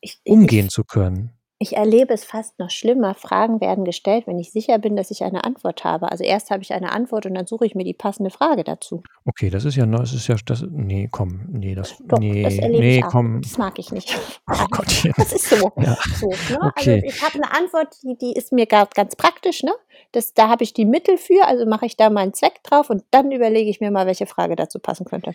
[0.00, 3.14] ich, umgehen ich, zu können Ich erlebe es fast noch schlimmer.
[3.14, 6.10] Fragen werden gestellt, wenn ich sicher bin, dass ich eine Antwort habe.
[6.12, 9.02] Also erst habe ich eine Antwort und dann suche ich mir die passende Frage dazu.
[9.24, 12.58] Okay, das ist ja das ist ja das ne, komm, ne, das Doch, ne, das
[12.58, 13.08] erlebe ne, ich auch.
[13.08, 13.42] komm.
[13.42, 14.16] Das mag ich nicht.
[14.50, 15.12] Oh Gottchen.
[15.16, 15.72] Das ist so.
[15.76, 16.62] Ja, so ne?
[16.62, 17.02] Also okay.
[17.04, 19.62] ich habe eine Antwort, die, die ist mir gar, ganz praktisch.
[19.62, 19.72] Ne?
[20.12, 23.04] Das, da habe ich die Mittel für, also mache ich da meinen Zweck drauf und
[23.10, 25.34] dann überlege ich mir mal, welche Frage dazu passen könnte.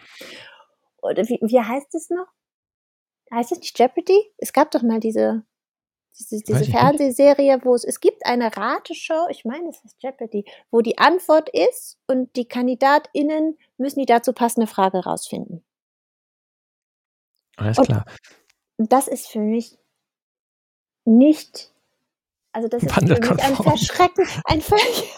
[1.02, 2.28] Oder wie, wie heißt es noch?
[3.32, 4.20] Heißt es nicht Jeopardy?
[4.38, 5.44] Es gab doch mal diese,
[6.20, 6.66] diese, diese.
[6.66, 11.50] Fernsehserie, wo es, es gibt eine Rateshow, ich meine, es ist Jeopardy, wo die Antwort
[11.50, 15.64] ist und die KandidatInnen müssen die dazu passende Frage rausfinden.
[17.56, 18.06] Alles Und klar.
[18.78, 19.78] das ist für mich
[21.06, 21.72] nicht,
[22.52, 23.56] also das ist für mich ein.
[23.56, 25.14] Verschrecken, ein völlig,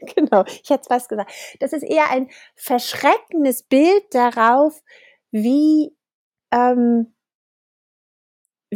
[0.14, 1.32] genau, ich hätte es fast gesagt.
[1.60, 4.82] Das ist eher ein verschreckendes Bild darauf,
[5.30, 5.96] wie,
[6.50, 7.13] ähm,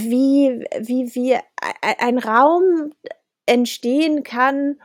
[0.01, 1.41] wie, wie, wie e-
[1.81, 2.93] ein Raum
[3.47, 4.81] entstehen kann,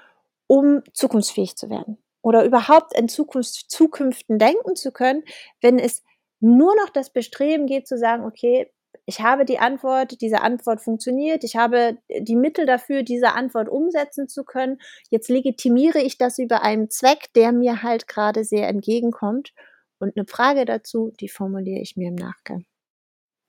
[0.48, 1.98] um zukunftsfähig zu werden.
[2.22, 5.24] Oder überhaupt in Zukunft, Zukünften denken zu können,
[5.62, 6.04] wenn es
[6.40, 8.72] nur noch das Bestreben geht zu sagen, okay,
[9.06, 14.30] ich habe die Antwort, diese Antwort funktioniert, ich habe die Mittel dafür, diese Antwort umsetzen
[14.30, 14.78] zu können.
[15.10, 19.54] Jetzt legitimiere ich das über einen Zweck, der mir halt gerade sehr entgegenkommt.
[20.00, 22.66] Und eine Frage dazu, die formuliere ich mir im Nachgang.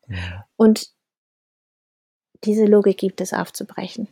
[0.08, 0.46] Ja.
[0.56, 0.93] Und
[2.44, 4.08] diese Logik gibt es aufzubrechen.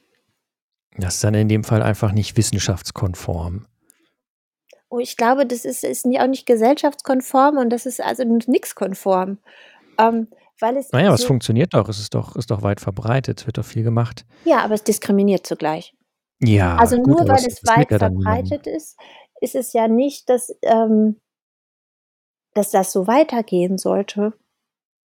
[0.96, 3.66] Das ist dann in dem Fall einfach nicht wissenschaftskonform.
[4.90, 9.38] Oh, ich glaube, das ist, ist auch nicht gesellschaftskonform und das ist also nix konform.
[9.98, 10.28] Ähm,
[10.60, 11.88] weil es Naja, aber es so, funktioniert doch.
[11.88, 13.40] Es ist doch, ist doch weit verbreitet.
[13.40, 14.26] Es wird doch viel gemacht.
[14.44, 15.94] ja, aber es diskriminiert zugleich.
[16.40, 18.98] Ja, Also gut, nur weil es es weit verbreitet ist,
[19.40, 21.20] ist es ja nicht, dass, ähm,
[22.54, 24.34] dass das so weitergehen sollte.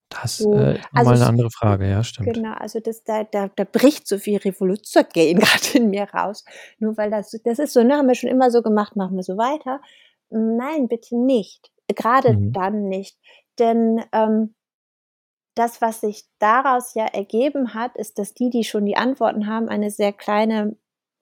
[0.10, 2.34] Das So, äh, also mal eine andere Frage, ja, stimmt.
[2.34, 6.45] genau, also das, da, da, da bricht so viel Revolution gerade in mir raus.
[6.80, 9.24] Nur weil das, das ist so, ne, haben wir schon immer so gemacht, machen wir
[9.24, 9.82] so weiter.
[10.30, 11.72] Nein, bitte nicht.
[11.95, 12.53] Gerade Mhm.
[12.53, 13.18] dann nicht.
[13.60, 14.55] Denn ähm,
[15.55, 19.70] das, was sich daraus ja ergeben hat, ist, dass die, die schon die Antworten haben,
[19.70, 20.76] eine sehr kleine,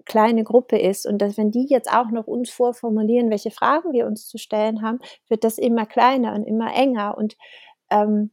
[0.05, 1.05] kleine Gruppe ist.
[1.07, 4.81] Und dass, wenn die jetzt auch noch uns vorformulieren, welche Fragen wir uns zu stellen
[4.81, 7.35] haben, wird das immer kleiner und immer enger und
[7.91, 8.31] ähm,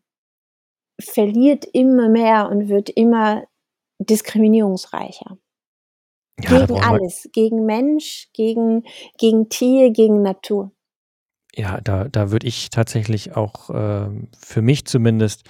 [1.03, 3.45] verliert immer mehr und wird immer
[3.99, 5.39] diskriminierungsreicher.
[6.41, 7.29] Ja, Gegen alles.
[7.33, 8.85] Gegen Mensch, gegen,
[9.19, 10.73] gegen Tier, gegen Natur.
[11.55, 15.45] ja, da, da würde ich tatsächlich auch ähm, für mich zumindest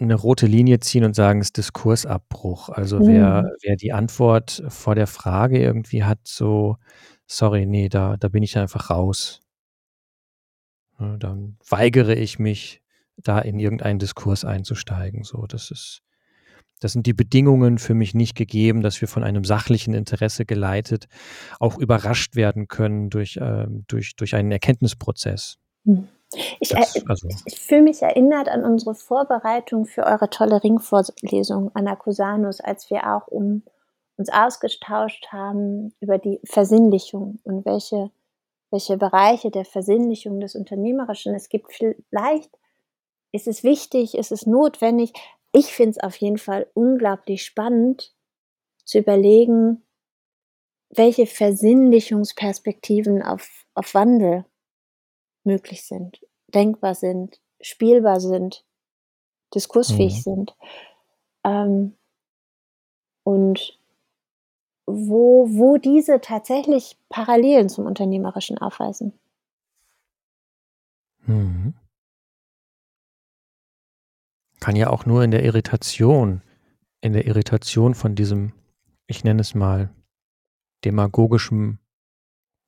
[0.00, 2.68] eine rote Linie ziehen und sagen, es ist Diskursabbruch.
[2.70, 3.50] Also wer, Mhm.
[3.62, 6.76] wer die Antwort vor der Frage irgendwie hat, so,
[7.26, 9.42] sorry, nee, da, da bin ich einfach raus.
[10.98, 12.80] Ne, Dann weigere ich mich,
[13.22, 15.24] da in irgendeinen Diskurs einzusteigen.
[15.24, 16.02] So, das ist,
[16.80, 21.06] das sind die Bedingungen für mich nicht gegeben, dass wir von einem sachlichen Interesse geleitet
[21.58, 25.58] auch überrascht werden können durch, ähm, durch, durch einen Erkenntnisprozess.
[25.84, 26.08] Hm.
[26.60, 31.70] Ich, Das, äh, also, ich fühle mich erinnert an unsere Vorbereitung für eure tolle Ringvorlesung,
[31.74, 33.62] Anna Cusanus, als wir auch um,
[34.16, 38.10] uns ausgetauscht haben über die Versinnlichung und welche,
[38.70, 41.72] welche Bereiche der Versinnlichung des Unternehmerischen es gibt.
[41.72, 42.50] Vielleicht
[43.32, 45.12] ist es wichtig, ist es notwendig.
[45.52, 48.14] Ich finde es auf jeden Fall unglaublich spannend
[48.84, 49.82] zu überlegen,
[50.90, 54.44] welche Versinnlichungsperspektiven auf, auf Wandel
[55.44, 58.64] möglich sind, denkbar sind, spielbar sind,
[59.54, 60.20] diskursfähig mhm.
[60.22, 60.56] sind.
[61.44, 61.96] Ähm,
[63.22, 63.78] und
[64.86, 69.12] wo, wo diese tatsächlich Parallelen zum Unternehmerischen aufweisen.
[71.26, 71.74] Mhm.
[74.60, 76.42] Kann ja auch nur in der Irritation,
[77.00, 78.52] in der Irritation von diesem,
[79.06, 79.90] ich nenne es mal,
[80.84, 81.78] demagogischen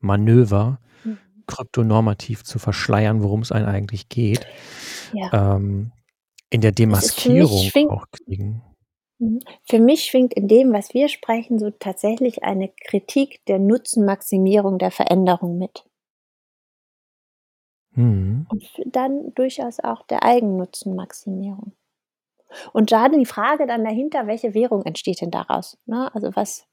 [0.00, 1.18] Manöver, Mhm.
[1.46, 4.46] kryptonormativ zu verschleiern, worum es einen eigentlich geht,
[5.12, 5.56] Ja.
[5.56, 5.92] ähm,
[6.50, 8.62] in der Demaskierung schwingt, auch kriegen.
[9.18, 9.40] Mhm.
[9.64, 14.90] Für mich schwingt in dem, was wir sprechen, so tatsächlich eine Kritik der Nutzenmaximierung der
[14.90, 15.84] Veränderung mit.
[17.94, 18.46] Mhm.
[18.48, 21.72] Und dann durchaus auch der Eigennutzenmaximierung.
[22.72, 25.78] Und da die Frage dann dahinter, welche Währung entsteht denn daraus?
[25.86, 26.10] Ne?
[26.14, 26.66] Also was,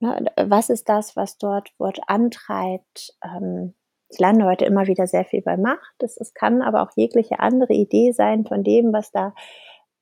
[0.00, 3.14] ne, was ist das, was dort, dort antreibt?
[3.24, 3.74] Ähm,
[4.08, 5.94] ich lande heute immer wieder sehr viel bei Macht.
[5.98, 9.34] Das, das kann aber auch jegliche andere Idee sein von dem, was da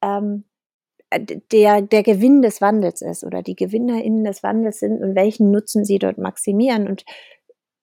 [0.02, 0.44] ähm,
[1.12, 5.84] der, der Gewinn des Wandels ist oder die GewinnerInnen des Wandels sind und welchen Nutzen
[5.84, 6.88] sie dort maximieren.
[6.88, 7.04] Und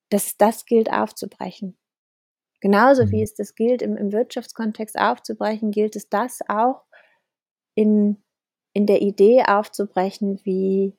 [0.09, 1.77] das, das gilt aufzubrechen.
[2.61, 3.23] Genauso wie Mhm.
[3.23, 6.83] es das gilt, im, im Wirtschaftskontext aufzubrechen, gilt es das auch
[7.77, 8.17] in,
[8.73, 10.97] in der Idee aufzubrechen, wie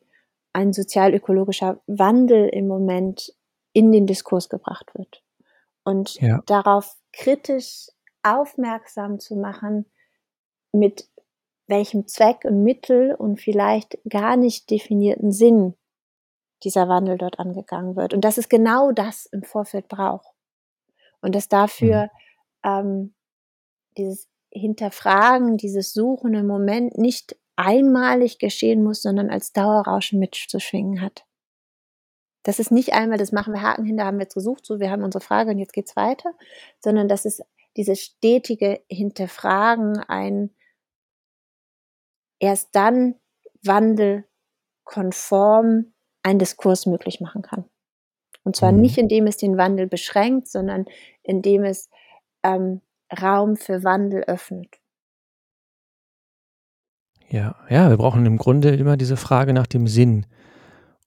[0.52, 3.34] ein sozial-ökologischer Wandel im Moment
[3.72, 5.22] in den Diskurs gebracht wird.
[5.84, 6.42] Und Ja.
[6.46, 7.88] darauf kritisch
[8.22, 9.86] aufmerksam zu machen,
[10.72, 11.08] mit
[11.66, 15.74] welchem Zweck und Mittel und vielleicht gar nicht definierten Sinn
[16.62, 18.14] dieser Wandel dort angegangen wird.
[18.14, 20.28] Und dass es genau das im Vorfeld braucht.
[21.20, 21.50] Und dass Mhm.
[21.50, 22.10] dafür
[22.64, 23.14] ähm,
[23.96, 31.24] dieses Hinterfragen, dieses Suchen im Moment nicht einmalig geschehen muss, sondern als Dauerrauschen mitzuschwingen hat.
[32.44, 34.80] Das ist nicht einmal, das machen wir Haken hin, da haben wir jetzt gesucht, so
[34.80, 36.32] wir haben unsere Frage und jetzt geht's weiter,
[36.78, 37.42] sondern das ist
[37.76, 40.50] dieses stetige Hinterfragen, ein
[42.40, 43.16] erst dann
[43.64, 45.92] wandelkonform
[46.22, 47.64] ein Diskurs möglich machen kann.
[48.44, 48.80] Und zwar Mhm.
[48.80, 50.86] nicht, indem es den Wandel beschränkt, sondern
[51.22, 51.90] indem es
[52.42, 52.80] ähm,
[53.12, 54.78] Raum für Wandel öffnet.
[57.30, 60.26] Ja, ja, wir brauchen im Grunde immer diese Frage nach dem Sinn.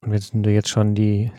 [0.01, 1.31] Und wenn du jetzt schon die,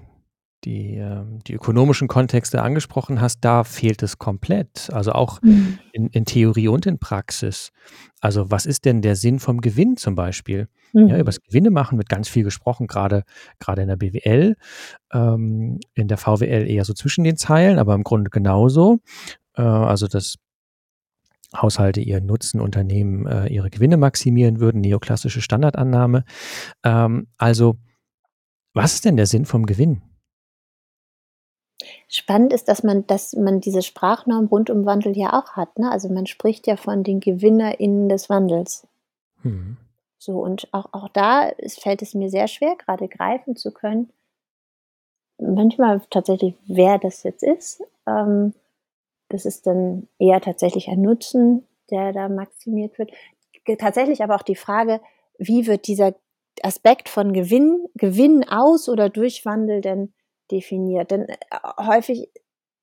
[0.65, 4.91] die, ähm, die ökonomischen Kontexte angesprochen hast, da fehlt es komplett.
[4.93, 5.79] Also auch Mhm.
[5.93, 7.71] in, in Theorie und in Praxis.
[8.21, 10.69] Also was ist denn der Sinn vom Gewinn zum Beispiel?
[10.93, 11.09] Mhm.
[11.09, 13.23] Ja, über das Gewinne machen wird ganz viel gesprochen, gerade,
[13.61, 14.57] gerade in der BWL,
[15.13, 18.99] ähm, in der VWL eher so zwischen den Zeilen, aber im Grunde genauso.
[19.57, 20.37] Äh, also dass
[21.55, 26.25] Haushalte ihren Nutzen, Unternehmen äh, ihre Gewinne maximieren würden, neoklassische Standardannahme.
[26.85, 27.77] Ähm, also,
[28.75, 30.03] was ist denn der Sinn vom Gewinn?
[32.09, 35.79] Spannend ist, dass man, dass man diese Sprachnorm rund um Wandel ja auch hat.
[35.79, 35.91] Ne?
[35.91, 38.87] Also man spricht ja von den GewinnerInnen des Wandels.
[39.43, 39.77] Hm.
[40.19, 44.11] So, und auch, auch da ist, fällt es mir sehr schwer, gerade greifen zu können.
[45.39, 47.83] Manchmal tatsächlich, wer das jetzt ist.
[48.07, 48.55] Ähm,
[49.33, 53.11] das ist dann eher tatsächlich ein Nutzen, der da maximiert wird.
[53.79, 55.01] Tatsächlich aber auch die Frage,
[55.39, 56.15] wie wird dieser
[56.63, 60.13] Aspekt von Gewinn, Gewinn aus oder durch Wandel denn
[60.51, 61.11] definiert?
[61.11, 61.37] Denn äh,
[61.79, 62.31] häufig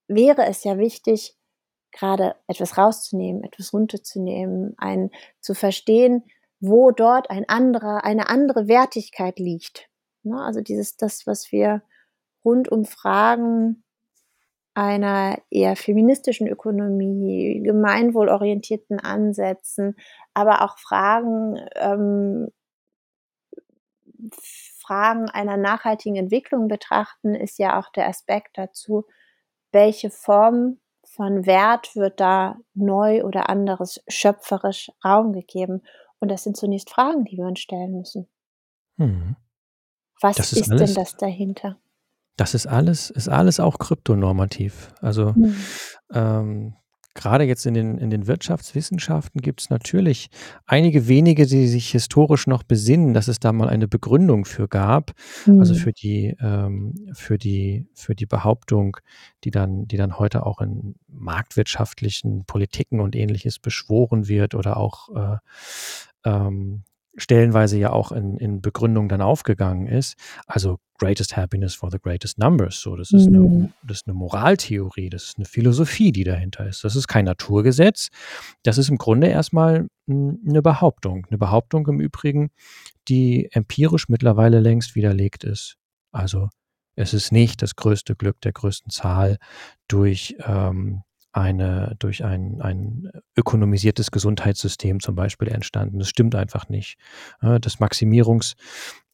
[0.08, 1.36] wäre es ja wichtig,
[1.92, 6.24] gerade etwas rauszunehmen, etwas runterzunehmen, ein, zu verstehen,
[6.60, 9.88] wo dort ein anderer, eine andere Wertigkeit liegt.
[10.22, 10.40] Ne?
[10.40, 11.82] Also dieses, das, was wir
[12.44, 13.82] rund um Fragen
[14.80, 19.94] einer eher feministischen Ökonomie, gemeinwohlorientierten Ansätzen,
[20.32, 22.48] aber auch Fragen, ähm,
[24.78, 29.04] Fragen einer nachhaltigen Entwicklung betrachten, ist ja auch der Aspekt dazu,
[29.70, 35.82] welche Form von Wert wird da neu oder anderes schöpferisch Raum gegeben.
[36.20, 38.30] Und das sind zunächst Fragen, die wir uns stellen müssen.
[38.96, 39.36] Hm.
[40.22, 41.78] Was ist, ist denn das dahinter?
[42.36, 44.92] Das ist alles, ist alles auch kryptonormativ.
[45.00, 45.54] Also Hm.
[46.12, 46.74] ähm,
[47.14, 50.30] gerade jetzt in den, in den Wirtschaftswissenschaften gibt es natürlich
[50.64, 55.12] einige wenige, die sich historisch noch besinnen, dass es da mal eine Begründung für gab.
[55.46, 55.80] Also Hm.
[55.80, 58.96] für die, ähm, für die, für die Behauptung,
[59.44, 65.08] die dann, die dann heute auch in marktwirtschaftlichen Politiken und ähnliches beschworen wird oder auch
[65.14, 65.36] äh,
[66.24, 66.84] ähm,
[67.16, 70.14] stellenweise ja auch in, in Begründung dann aufgegangen ist.
[70.46, 72.80] Also greatest happiness for the greatest numbers.
[72.80, 73.72] So, das ist eine, Hm.
[73.82, 76.84] das ist eine Moraltheorie, das ist eine Philosophie, die dahinter ist.
[76.84, 78.08] Das ist kein Naturgesetz.
[78.62, 81.26] Das ist im Grunde erstmal eine Behauptung.
[81.28, 82.50] Eine Behauptung im Übrigen,
[83.08, 85.76] die empirisch mittlerweile längst widerlegt ist.
[86.12, 86.48] Also
[86.96, 89.38] es ist nicht das größte Glück der größten Zahl
[89.88, 91.02] durch ähm,
[91.32, 95.98] eine, durch ein, ein ökonomisiertes Gesundheitssystem zum Beispiel entstanden.
[95.98, 96.96] Das stimmt einfach nicht.
[97.40, 98.54] Das Maximierungs,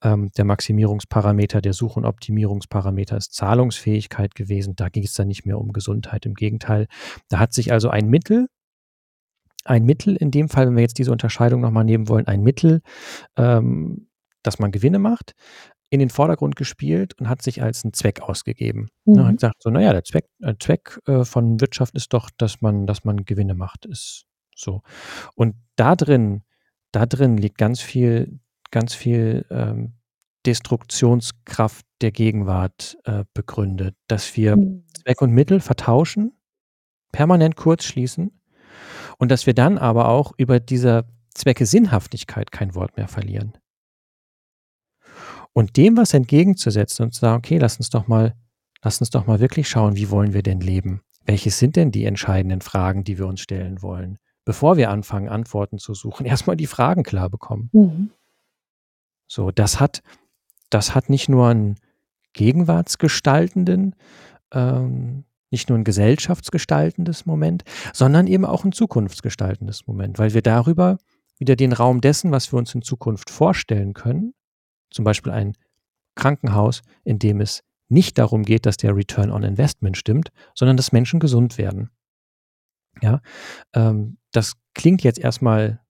[0.02, 4.76] ähm, der Maximierungsparameter, der Such- und Optimierungsparameter ist Zahlungsfähigkeit gewesen.
[4.76, 6.26] Da ging es dann nicht mehr um Gesundheit.
[6.26, 6.86] Im Gegenteil,
[7.28, 8.48] da hat sich also ein Mittel,
[9.64, 12.80] ein Mittel in dem Fall, wenn wir jetzt diese Unterscheidung nochmal nehmen wollen, ein Mittel,
[13.36, 14.08] ähm,
[14.42, 15.32] dass man Gewinne macht,
[15.90, 18.88] in den Vordergrund gespielt und hat sich als einen Zweck ausgegeben.
[19.04, 19.36] Ne, hat Mhm.
[19.36, 23.04] gesagt, so, naja, der Zweck, äh, Zweck äh, von Wirtschaft ist doch, dass man, dass
[23.04, 24.24] man Gewinne macht, ist
[24.54, 24.82] so.
[25.34, 26.42] Und da drin,
[26.92, 29.94] da drin liegt ganz viel, ganz viel ähm,
[30.44, 34.84] Destruktionskraft der Gegenwart äh, begründet, dass wir Hm.
[35.02, 36.32] Zweck und Mittel vertauschen,
[37.12, 38.40] permanent kurz schließen
[39.18, 43.52] und dass wir dann aber auch über dieser Zwecke Sinnhaftigkeit kein Wort mehr verlieren.
[45.56, 48.34] Und dem was entgegenzusetzen und zu sagen, okay, lass uns doch mal,
[48.82, 51.00] lass uns doch mal wirklich schauen, wie wollen wir denn leben?
[51.24, 54.18] Welches sind denn die entscheidenden Fragen, die wir uns stellen wollen?
[54.44, 57.70] Bevor wir anfangen, Antworten zu suchen, erstmal die Fragen klar bekommen.
[57.72, 58.10] Mhm.
[59.26, 60.02] So, das hat,
[60.68, 61.76] das hat nicht nur einen
[62.34, 63.94] gegenwartsgestaltenden,
[64.52, 70.98] ähm, nicht nur ein gesellschaftsgestaltendes Moment, sondern eben auch ein zukunftsgestaltendes Moment, weil wir darüber
[71.38, 74.34] wieder den Raum dessen, was wir uns in Zukunft vorstellen können,
[74.90, 75.54] zum Beispiel ein
[76.14, 80.92] Krankenhaus, in dem es nicht darum geht, dass der Return on Investment stimmt, sondern dass
[80.92, 81.90] Menschen gesund werden.
[83.02, 83.20] Ja,
[83.74, 85.80] ähm, das klingt jetzt erstmal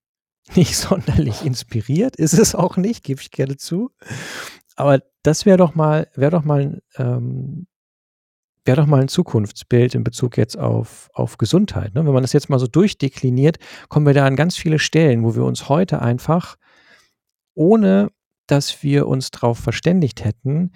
[0.54, 3.90] nicht sonderlich inspiriert, ist es auch nicht, gebe ich gerne zu.
[4.76, 7.66] Aber das wäre doch mal, wäre doch mal, ähm,
[8.64, 11.94] wäre doch mal ein Zukunftsbild in Bezug jetzt auf, auf Gesundheit.
[11.94, 12.04] Ne?
[12.04, 15.34] Wenn man das jetzt mal so durchdekliniert, kommen wir da an ganz viele Stellen, wo
[15.34, 16.56] wir uns heute einfach,
[17.54, 18.10] ohne
[18.46, 20.72] dass wir uns darauf verständigt hätten,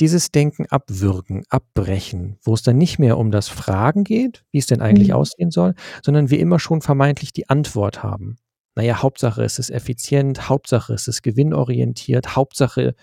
[0.00, 4.66] dieses Denken abwürgen, abbrechen, wo es dann nicht mehr um das Fragen geht, wie es
[4.66, 5.14] denn eigentlich mhm.
[5.14, 8.36] aussehen soll, sondern wir immer schon vermeintlich die Antwort haben.
[8.74, 12.94] Naja, Hauptsache ist es effizient, Hauptsache ist es gewinnorientiert, Hauptsache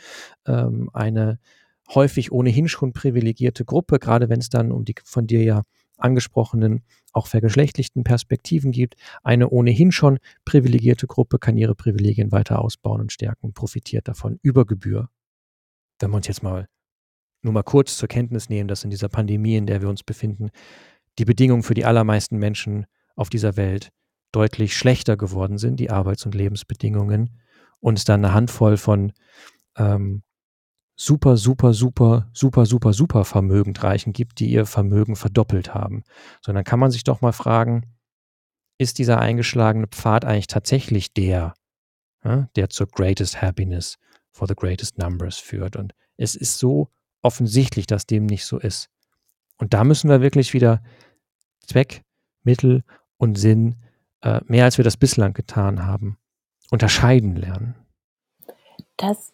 [0.48, 1.40] ähm, eine
[1.94, 5.64] häufig ohnehin schon privilegierte Gruppe, gerade wenn es dann um die von dir ja
[6.00, 6.84] angesprochenen,
[7.14, 8.96] auch vergeschlechtlichten Perspektiven gibt.
[9.24, 14.40] Eine ohnehin schon privilegierte Gruppe kann ihre Privilegien weiter ausbauen und stärken und profitiert davon
[14.42, 15.10] über Gebühr.
[16.00, 16.68] Wenn wir uns jetzt mal
[17.42, 20.50] nur mal kurz zur Kenntnis nehmen, dass in dieser Pandemie, in der wir uns befinden,
[21.18, 22.86] die Bedingungen für die allermeisten Menschen
[23.16, 23.90] auf dieser Welt
[24.32, 27.40] deutlich schlechter geworden sind, die Arbeits- und Lebensbedingungen,
[27.80, 29.14] und es dann eine Handvoll von
[29.78, 30.22] ähm,
[31.00, 36.04] super, super, super, super, super, super Vermögendreichen gibt, die ihr Vermögen verdoppelt haben.
[36.42, 37.96] Sondern kann man sich doch mal fragen,
[38.78, 41.54] ist dieser eingeschlagene Pfad eigentlich tatsächlich der,
[42.24, 43.98] ja, der zur greatest happiness
[44.30, 45.78] for the greatest numbers führt?
[45.78, 46.90] Und es ist so
[47.22, 48.90] offensichtlich, dass dem nicht so ist.
[49.58, 50.84] Und da müssen wir wirklich wieder
[51.66, 52.04] Zweck,
[52.44, 52.84] Mittel
[53.18, 53.78] und Sinn,
[54.22, 56.18] äh, mehr als wir das bislang getan haben,
[56.72, 57.76] unterscheiden lernen.
[58.98, 59.32] Das,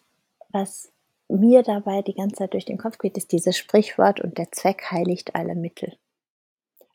[0.50, 0.92] was
[1.28, 4.90] mir dabei die ganze Zeit durch den Kopf geht, ist dieses Sprichwort und der Zweck
[4.90, 5.96] heiligt alle Mittel.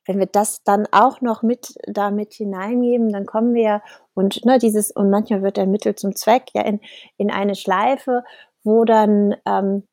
[0.06, 3.82] Wenn wir das dann auch noch mit damit hineingeben, dann kommen wir
[4.16, 6.80] und ne, dieses und manchmal wird der Mittel zum Zweck ja in,
[7.18, 8.24] in eine Schleife,
[8.64, 9.84] wo dann ähm,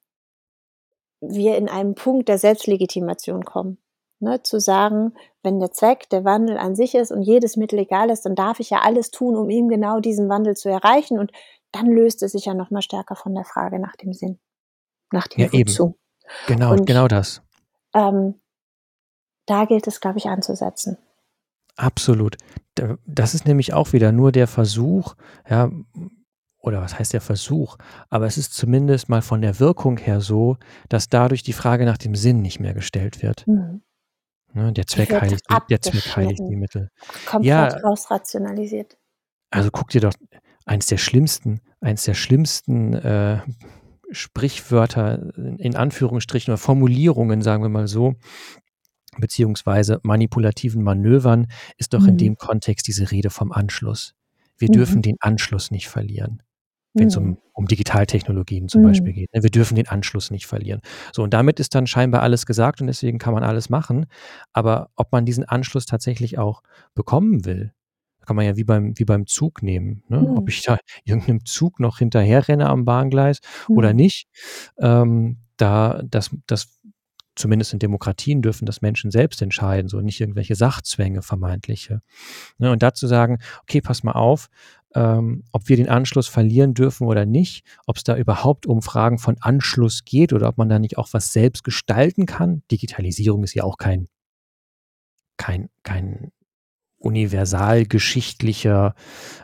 [1.21, 3.79] wir in einen Punkt der Selbstlegitimation kommen.
[4.21, 5.15] Ne, zu sagen,
[5.45, 8.59] wenn der Zweck der Wandel an sich ist und jedes Mittel egal ist, dann darf
[8.59, 11.21] ich ja alles tun, um eben genau diesen Wandel zu erreichen.
[11.21, 11.31] Und
[11.73, 14.39] dann löst es sich ja noch mal stärker von der Frage nach dem Sinn,
[15.13, 15.87] nach dem ja, Wozu.
[15.87, 15.95] Eben.
[16.47, 17.43] Genau, und, genau das.
[17.95, 18.41] Ähm,
[19.47, 20.99] da gilt es, glaube ich, anzusetzen.
[21.77, 22.37] Absolut.
[23.07, 25.15] Das ist nämlich auch wieder nur der Versuch,
[25.49, 25.71] ja,
[26.59, 27.77] oder was heißt der Versuch,
[28.11, 30.57] aber es ist zumindest mal von der Wirkung her so,
[30.89, 33.47] dass dadurch die Frage nach dem Sinn nicht mehr gestellt wird.
[33.47, 33.83] Mhm.
[34.55, 36.91] Ne, der, Zweck heiligt, der Zweck heiligt die Mittel.
[37.27, 38.97] Komplett ja, rausrationalisiert.
[39.51, 40.15] Also guck dir doch
[40.69, 43.41] eins der schlimmsten, eins der schlimmsten äh,
[44.11, 48.15] Sprichwörter in Anführungsstrichen oder Formulierungen, sagen wir mal so,
[49.19, 52.09] beziehungsweise manipulativen Manövern, ist doch mhm.
[52.09, 54.15] in dem Kontext diese Rede vom Anschluss.
[54.57, 54.73] Wir mhm.
[54.73, 56.43] dürfen den Anschluss nicht verlieren
[56.99, 57.39] wenn es um, mhm.
[57.53, 58.87] um Digitaltechnologien zum mhm.
[58.87, 59.35] Beispiel geht.
[59.35, 59.43] Ne?
[59.43, 60.81] Wir dürfen den Anschluss nicht verlieren.
[61.13, 64.07] So, und damit ist dann scheinbar alles gesagt und deswegen kann man alles machen.
[64.53, 66.63] Aber ob man diesen Anschluss tatsächlich auch
[66.95, 67.73] bekommen will,
[68.29, 70.03] kann man ja wie beim, wie beim Zug nehmen.
[70.09, 70.21] Ne?
[70.21, 70.37] Mhm.
[70.37, 73.79] Ob ich da irgendeinem Zug noch hinterher renne am Bahngleis mhm.
[73.79, 74.29] oder nicht,
[74.79, 76.79] ähm, da das, das
[77.37, 82.03] zumindest in Demokratien dürfen das Menschen selbst entscheiden, so nicht irgendwelche Sachzwänge vermeintliche.
[82.59, 84.51] Ne, und dazu sagen, okay, pass mal auf,
[84.95, 89.17] ähm, ob wir den Anschluss verlieren dürfen oder nicht, ob es da überhaupt um Fragen
[89.17, 92.63] von Anschluss geht oder ob man da nicht auch was selbst gestalten kann.
[92.71, 94.07] Digitalisierung ist ja auch kein,
[95.39, 96.31] kein, kein
[96.99, 98.95] universalgeschichtlicher,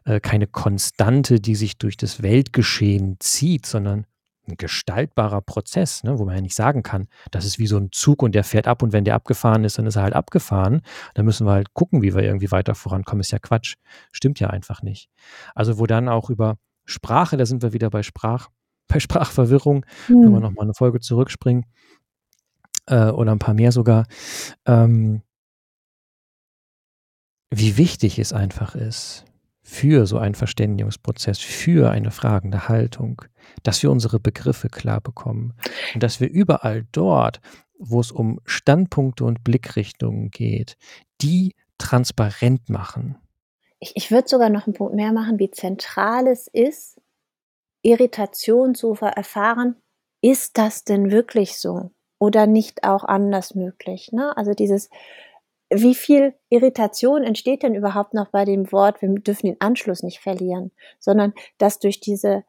[0.05, 4.07] äh, keine Konstante, die sich durch das Weltgeschehen zieht, sondern
[4.47, 7.91] ein gestaltbarer Prozess, ne, wo man ja nicht sagen kann, das ist wie so ein
[7.93, 10.83] Zug und der fährt ab und wenn der abgefahren ist, dann ist er halt abgefahren.
[11.15, 13.21] Da müssen wir halt gucken, wie wir irgendwie weiter vorankommen.
[13.21, 13.77] Ist ja Quatsch.
[14.13, 15.09] Stimmt ja einfach nicht.
[15.55, 18.49] Also wo dann auch über Sprache, da sind wir wieder bei Sprach,
[18.89, 20.21] bei Sprachverwirrung, hm.
[20.21, 21.65] können wir nochmal eine Folge zurückspringen
[22.87, 24.07] äh, oder ein paar mehr sogar.
[24.67, 25.23] Ähm,
[27.59, 29.25] wie wichtig es einfach ist,
[29.63, 33.23] für so einen Verständigungsprozess, für eine fragende Haltung,
[33.63, 35.55] dass wir unsere Begriffe klar bekommen
[35.95, 37.41] und dass wir überall dort,
[37.79, 40.77] wo es um Standpunkte und Blickrichtungen geht,
[41.23, 43.17] die transparent machen.
[43.81, 47.01] Ich, ich würde sogar noch einen Punkt mehr machen, wie zentral es ist,
[47.83, 49.77] Irritation zu erfahren.
[50.21, 51.91] Ist das denn wirklich so?
[52.19, 54.11] Oder nicht auch anders möglich?
[54.13, 54.37] Ne?
[54.37, 54.89] Also dieses,
[55.75, 60.21] wie viel Irritation entsteht denn überhaupt noch bei dem Wort, wir dürfen den Anschluss nicht
[60.21, 62.45] verlieren, sondern dass durch diese,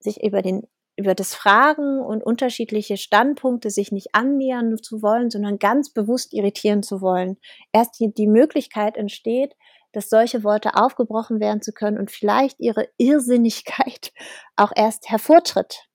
[0.00, 0.66] sich über den,
[0.96, 6.82] über das Fragen und unterschiedliche Standpunkte sich nicht annähern zu wollen, sondern ganz bewusst irritieren
[6.82, 7.38] zu wollen,
[7.72, 9.54] erst die, die Möglichkeit entsteht,
[9.92, 14.12] dass solche Worte aufgebrochen werden zu können und vielleicht ihre Irrsinnigkeit
[14.56, 15.88] auch erst hervortritt,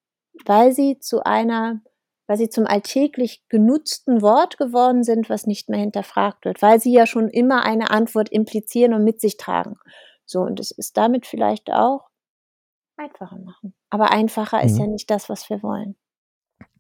[0.46, 1.82] weil sie zu einer,
[2.28, 6.94] weil sie zum alltäglich genutzten Wort geworden sind, was nicht mehr hinterfragt wird, weil sie
[6.94, 9.76] ja schon immer eine Antwort implizieren und mit sich tragen.
[10.26, 12.08] So, und es ist damit vielleicht auch
[12.98, 13.74] einfacher machen.
[13.90, 14.66] Aber einfacher mhm.
[14.66, 15.96] ist ja nicht das, was wir wollen.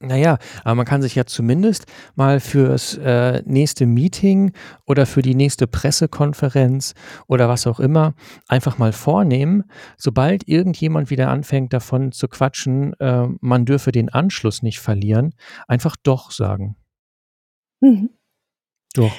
[0.03, 1.85] Naja, aber man kann sich ja zumindest
[2.15, 4.51] mal fürs äh, nächste Meeting
[4.85, 6.93] oder für die nächste Pressekonferenz
[7.27, 8.13] oder was auch immer
[8.49, 9.63] einfach mal vornehmen,
[9.97, 15.35] sobald irgendjemand wieder anfängt davon zu quatschen, äh, man dürfe den Anschluss nicht verlieren,
[15.69, 16.75] einfach doch sagen.
[17.79, 18.09] Mhm.
[18.93, 19.13] Doch.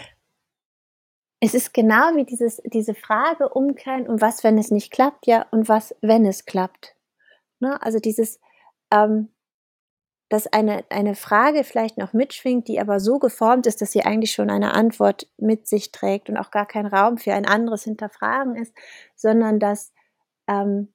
[1.41, 5.47] Es ist genau wie dieses, diese Frage umkehren und was, wenn es nicht klappt, ja,
[5.51, 6.95] und was, wenn es klappt.
[7.61, 7.81] Ne?
[7.81, 8.39] Also dieses,
[8.91, 9.34] ähm,
[10.35, 14.33] dass eine, eine Frage vielleicht noch mitschwingt, die aber so geformt ist, dass sie eigentlich
[14.33, 18.57] schon eine Antwort mit sich trägt und auch gar kein Raum für ein anderes Hinterfragen
[18.57, 18.75] ist,
[19.15, 19.93] sondern dass
[20.49, 20.93] ähm,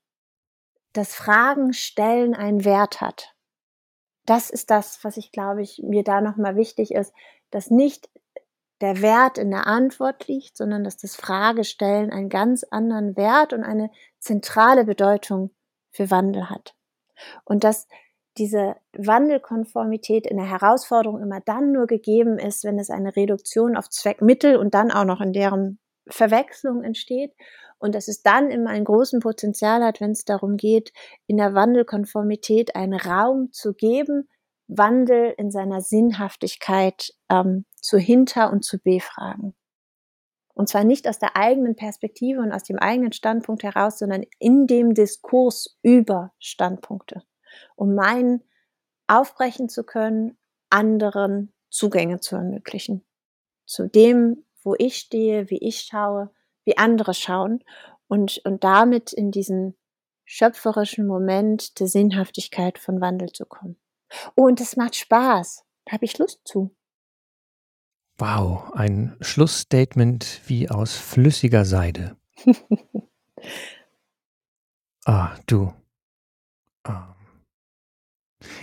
[0.92, 3.34] das Fragen stellen einen Wert hat.
[4.26, 7.14] Das ist das, was ich glaube ich mir da nochmal wichtig ist,
[7.50, 8.10] dass nicht
[8.82, 13.64] der Wert in der Antwort liegt, sondern dass das Fragestellen einen ganz anderen Wert und
[13.64, 15.52] eine zentrale Bedeutung
[15.92, 16.76] für Wandel hat.
[17.46, 17.88] Und dass
[18.40, 23.90] diese Wandelkonformität in der Herausforderung immer dann nur gegeben ist, wenn es eine Reduktion auf
[23.90, 27.34] Zweckmittel und dann auch noch in deren Verwechslung entsteht
[27.78, 30.92] und dass es dann immer einen großen Potenzial hat, wenn es darum geht,
[31.28, 34.28] in der Wandelkonformität einen Raum zu geben,
[34.68, 39.56] Wandel in seiner Sinnhaftigkeit ähm, zu hinter und zu befragen.
[40.54, 44.68] Und zwar nicht aus der eigenen Perspektive und aus dem eigenen Standpunkt heraus, sondern in
[44.68, 47.24] dem Diskurs über Standpunkte
[47.76, 48.44] um meinen
[49.08, 50.38] aufbrechen zu können,
[50.70, 53.06] anderen Zugänge zu ermöglichen.
[53.66, 56.32] Zu dem, wo ich stehe, wie ich schaue,
[56.66, 57.64] wie andere schauen
[58.08, 59.76] und, und damit in diesen
[60.26, 63.78] schöpferischen Moment der Sinnhaftigkeit von Wandel zu kommen.
[64.36, 65.64] Oh, und es macht Spaß.
[65.86, 66.76] Da habe ich Lust zu.
[68.18, 72.18] Wow, ein Schlussstatement wie aus flüssiger Seide.
[75.06, 75.74] ah, du.
[76.84, 77.16] Ah.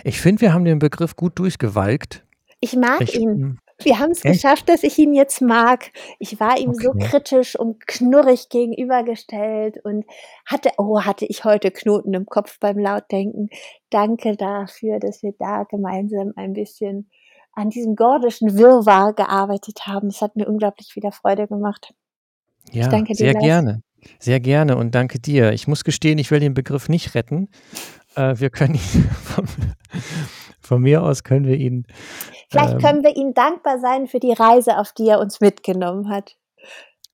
[0.05, 2.24] Ich finde, wir haben den Begriff gut durchgewalkt.
[2.61, 3.29] Ich mag ich, ihn.
[3.29, 3.59] Hm.
[3.83, 5.91] Wir haben es geschafft, dass ich ihn jetzt mag.
[6.18, 6.83] Ich war ihm okay.
[6.83, 10.07] so kritisch und knurrig gegenübergestellt und
[10.47, 13.51] hatte, oh, hatte ich heute Knoten im Kopf beim Lautdenken.
[13.91, 17.11] Danke dafür, dass wir da gemeinsam ein bisschen
[17.53, 20.09] an diesem gordischen Wirrwarr gearbeitet haben.
[20.09, 21.93] Es hat mir unglaublich wieder Freude gemacht.
[22.72, 23.45] Ja, dir, sehr Lars.
[23.45, 23.83] gerne.
[24.18, 25.53] Sehr gerne und danke dir.
[25.53, 27.49] Ich muss gestehen, ich will den Begriff nicht retten,
[28.14, 28.80] äh, wir können ihn
[29.22, 29.47] von,
[30.61, 31.86] von, mir aus können wir ihn.
[32.51, 36.09] Vielleicht ähm, können wir ihm dankbar sein für die Reise, auf die er uns mitgenommen
[36.09, 36.36] hat.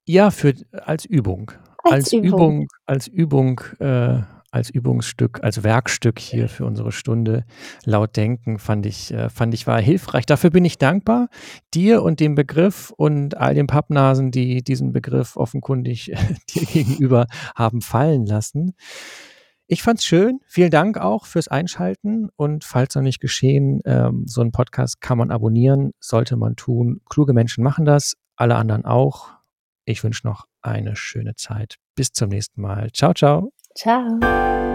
[0.05, 0.55] Ja, für
[0.85, 1.53] als Übung.
[1.85, 2.29] Als, als Übung.
[2.29, 2.69] Übung.
[2.87, 4.21] als Übung, äh,
[4.53, 7.45] als Übungsstück, als Werkstück hier für unsere Stunde
[7.85, 10.27] laut denken, fand ich, äh, fand ich war hilfreich.
[10.27, 11.29] Dafür bin ich dankbar
[11.75, 16.13] dir und dem Begriff und all den Pappnasen, die diesen Begriff offenkundig
[16.55, 17.27] dir gegenüber
[17.57, 18.75] haben fallen lassen.
[19.67, 20.41] Ich fand's schön.
[20.47, 22.29] Vielen Dank auch fürs Einschalten.
[22.37, 27.01] Und falls noch nicht geschehen, ähm, so einen Podcast kann man abonnieren, sollte man tun.
[27.09, 29.31] Kluge Menschen machen das, alle anderen auch.
[29.87, 31.77] Ich wünsche noch eine schöne Zeit.
[31.95, 32.91] Bis zum nächsten Mal.
[32.93, 33.53] Ciao, ciao.
[33.75, 34.72] Ciao.